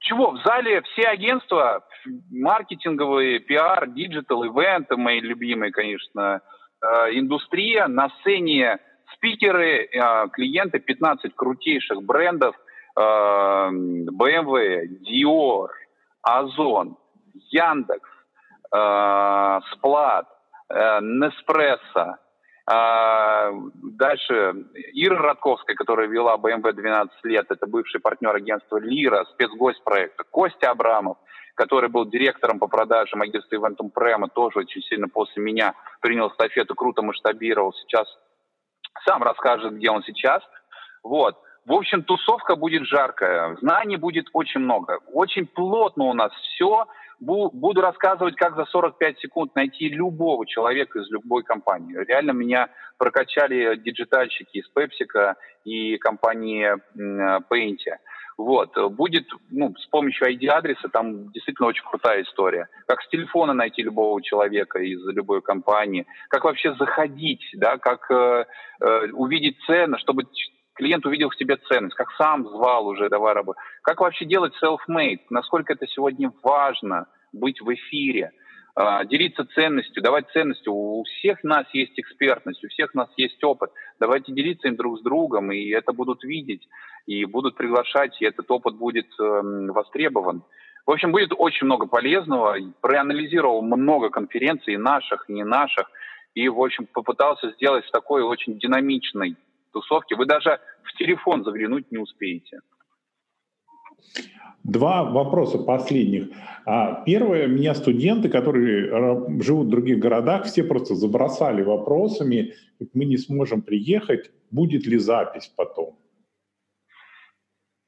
[0.00, 0.32] чего?
[0.32, 1.84] В зале все агентства,
[2.30, 6.40] маркетинговые, пиар, диджитал, ивенты, мои любимые, конечно,
[6.82, 8.78] э, индустрия, на сцене
[9.14, 12.56] спикеры, э, клиенты, 15 крутейших брендов,
[12.96, 15.68] BMW, Dior,
[16.22, 16.96] Озон,
[17.50, 18.08] Яндекс,
[18.70, 20.26] Сплат,
[20.70, 22.18] Неспрессо,
[22.72, 23.50] а,
[23.82, 24.54] дальше
[24.92, 30.22] Ира Радковская, которая вела BMW 12 лет, это бывший партнер агентства Лира, спецгость проекта.
[30.30, 31.16] Костя Абрамов,
[31.56, 36.76] который был директором по продажам агентства Eventum Prema, тоже очень сильно после меня принял эстафету,
[36.76, 37.72] круто масштабировал.
[37.72, 38.06] Сейчас
[39.04, 40.40] сам расскажет, где он сейчас.
[41.02, 41.36] Вот.
[41.66, 45.00] В общем, тусовка будет жаркая, знаний будет очень много.
[45.12, 46.86] Очень плотно у нас все–
[47.20, 51.96] буду рассказывать, как за 45 секунд найти любого человека из любой компании.
[51.96, 52.68] Реально меня
[52.98, 57.78] прокачали диджитальщики из PepsiCo и компании Paint.
[58.38, 58.74] Вот.
[58.92, 62.68] Будет ну, с помощью IP-адреса, там действительно очень крутая история.
[62.86, 68.46] Как с телефона найти любого человека из любой компании, как вообще заходить, да, как э,
[68.80, 70.24] э, увидеть цены, чтобы
[70.80, 73.62] клиент увидел в тебе ценность, как сам звал уже давай работать.
[73.82, 75.20] Как вообще делать self-made?
[75.28, 78.32] Насколько это сегодня важно быть в эфире,
[78.74, 80.72] а, делиться ценностью, давать ценностью.
[80.72, 83.70] У всех нас есть экспертность, у всех нас есть опыт.
[84.00, 86.66] Давайте делиться им друг с другом, и это будут видеть,
[87.06, 90.42] и будут приглашать, и этот опыт будет эм, востребован.
[90.86, 92.56] В общем, будет очень много полезного.
[92.80, 95.90] Проанализировал много конференций, наших, не наших,
[96.34, 99.36] и, в общем, попытался сделать такой очень динамичной
[99.72, 100.14] тусовки.
[100.14, 102.60] Вы даже в телефон заглянуть не успеете.
[104.64, 106.28] Два вопроса последних.
[106.66, 112.54] А, первое, меня студенты, которые живут в других городах, все просто забросали вопросами,
[112.94, 115.98] мы не сможем приехать, будет ли запись потом?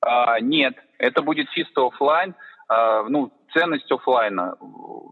[0.01, 2.35] А, нет, это будет чисто офлайн.
[2.69, 4.57] А, ну, ценность офлайна.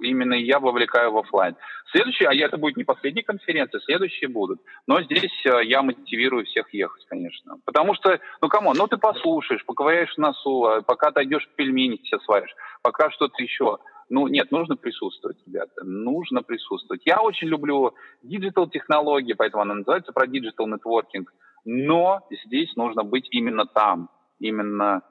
[0.01, 1.57] Именно я вовлекаю в офлайн.
[1.93, 4.61] Следующие, а это будет не последняя конференция, следующие будут.
[4.87, 7.57] Но здесь э, я мотивирую всех ехать, конечно.
[7.65, 12.01] Потому что, ну кому, ну ты послушаешь, поковыряешь в носу, а пока ты идешь пельмени
[12.05, 13.79] все сваришь, пока что-то еще.
[14.09, 17.03] Ну, нет, нужно присутствовать, ребята, нужно присутствовать.
[17.05, 21.33] Я очень люблю диджитал-технологии, поэтому она называется про диджитал-нетворкинг.
[21.65, 24.09] Но здесь нужно быть именно там,
[24.41, 25.03] именно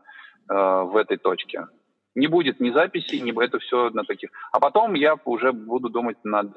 [0.50, 1.68] э, в этой точке.
[2.20, 4.30] Не будет ни записи, ни это все на таких.
[4.52, 6.56] А потом я уже буду думать над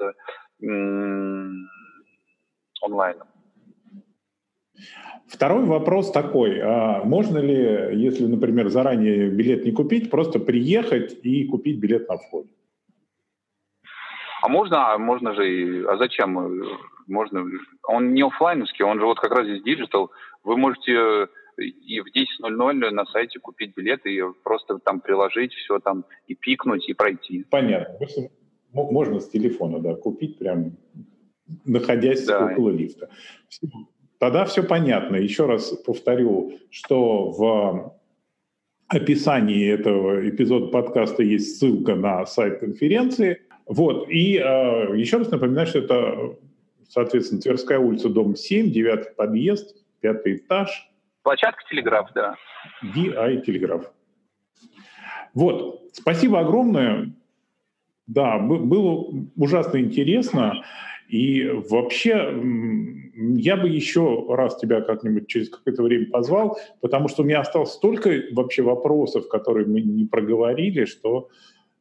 [0.61, 1.69] м-
[2.81, 3.27] онлайном.
[5.27, 6.59] Второй вопрос такой.
[6.61, 12.17] А можно ли, если, например, заранее билет не купить, просто приехать и купить билет на
[12.17, 12.45] вход?
[14.41, 15.85] А можно, а можно же и...
[15.85, 16.61] А зачем?
[17.07, 17.45] Можно...
[17.87, 20.11] Он не офлайновский, он же вот как раз здесь диджитал.
[20.43, 26.05] Вы можете и в 10.00 на сайте купить билет и просто там приложить все там
[26.27, 27.45] и пикнуть и пройти.
[27.49, 28.07] Понятно.
[28.71, 30.77] Можно с телефона, да, купить прям
[31.65, 32.45] находясь да.
[32.45, 33.09] около лифта.
[34.19, 35.17] Тогда все понятно.
[35.17, 37.99] Еще раз повторю, что в
[38.87, 43.41] описании этого эпизода подкаста есть ссылка на сайт конференции.
[43.65, 46.37] Вот, и э, еще раз напоминаю, что это,
[46.89, 50.89] соответственно, Тверская улица, дом 7, девятый подъезд, пятый этаж.
[51.23, 52.35] Площадка Телеграф, да.
[52.83, 53.91] DI Телеграф.
[55.33, 57.13] Вот, спасибо огромное.
[58.07, 60.63] Да, было ужасно интересно.
[61.07, 62.33] И вообще,
[63.35, 67.71] я бы еще раз тебя как-нибудь через какое-то время позвал, потому что у меня осталось
[67.71, 71.29] столько вообще вопросов, которые мы не проговорили, что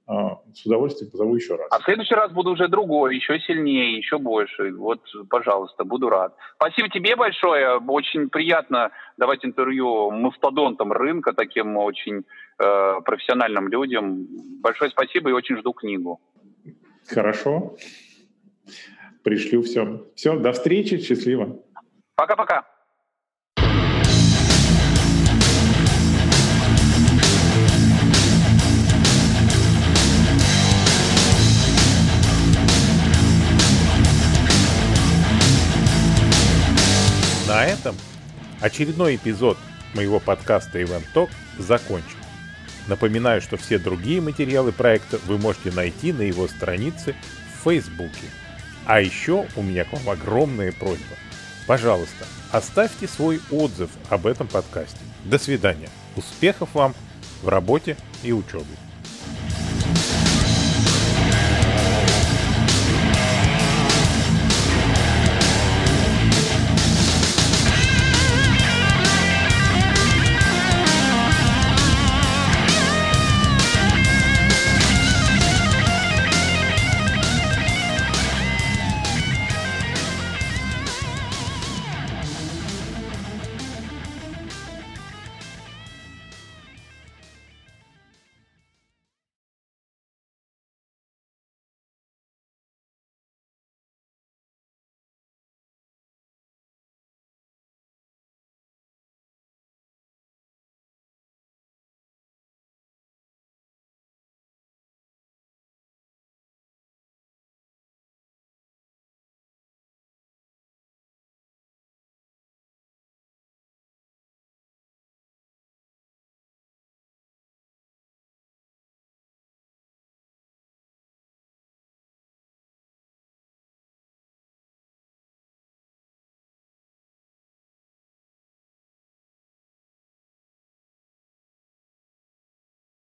[0.07, 1.69] с удовольствием позову еще раз.
[1.71, 4.73] А в следующий раз буду уже другой, еще сильнее, еще больше.
[4.73, 5.01] Вот,
[5.31, 6.35] пожалуйста, буду рад.
[6.57, 7.79] Спасибо тебе большое.
[7.79, 12.25] Очень приятно давать интервью мастодонтам рынка, таким очень
[12.59, 14.27] э, профессиональным людям.
[14.61, 16.21] Большое спасибо и очень жду книгу.
[17.09, 17.77] Хорошо.
[19.23, 20.05] Пришлю все.
[20.17, 21.61] Все, до встречи, счастливо.
[22.17, 22.72] Пока-пока.
[38.63, 39.59] Очередной эпизод
[39.95, 42.17] моего подкаста Event Talk закончен.
[42.87, 47.15] Напоминаю, что все другие материалы проекта вы можете найти на его странице
[47.55, 48.27] в Фейсбуке.
[48.87, 51.17] А еще у меня к вам огромная просьба.
[51.67, 54.99] Пожалуйста, оставьте свой отзыв об этом подкасте.
[55.25, 55.89] До свидания.
[56.17, 56.95] Успехов вам
[57.43, 58.65] в работе и учебе.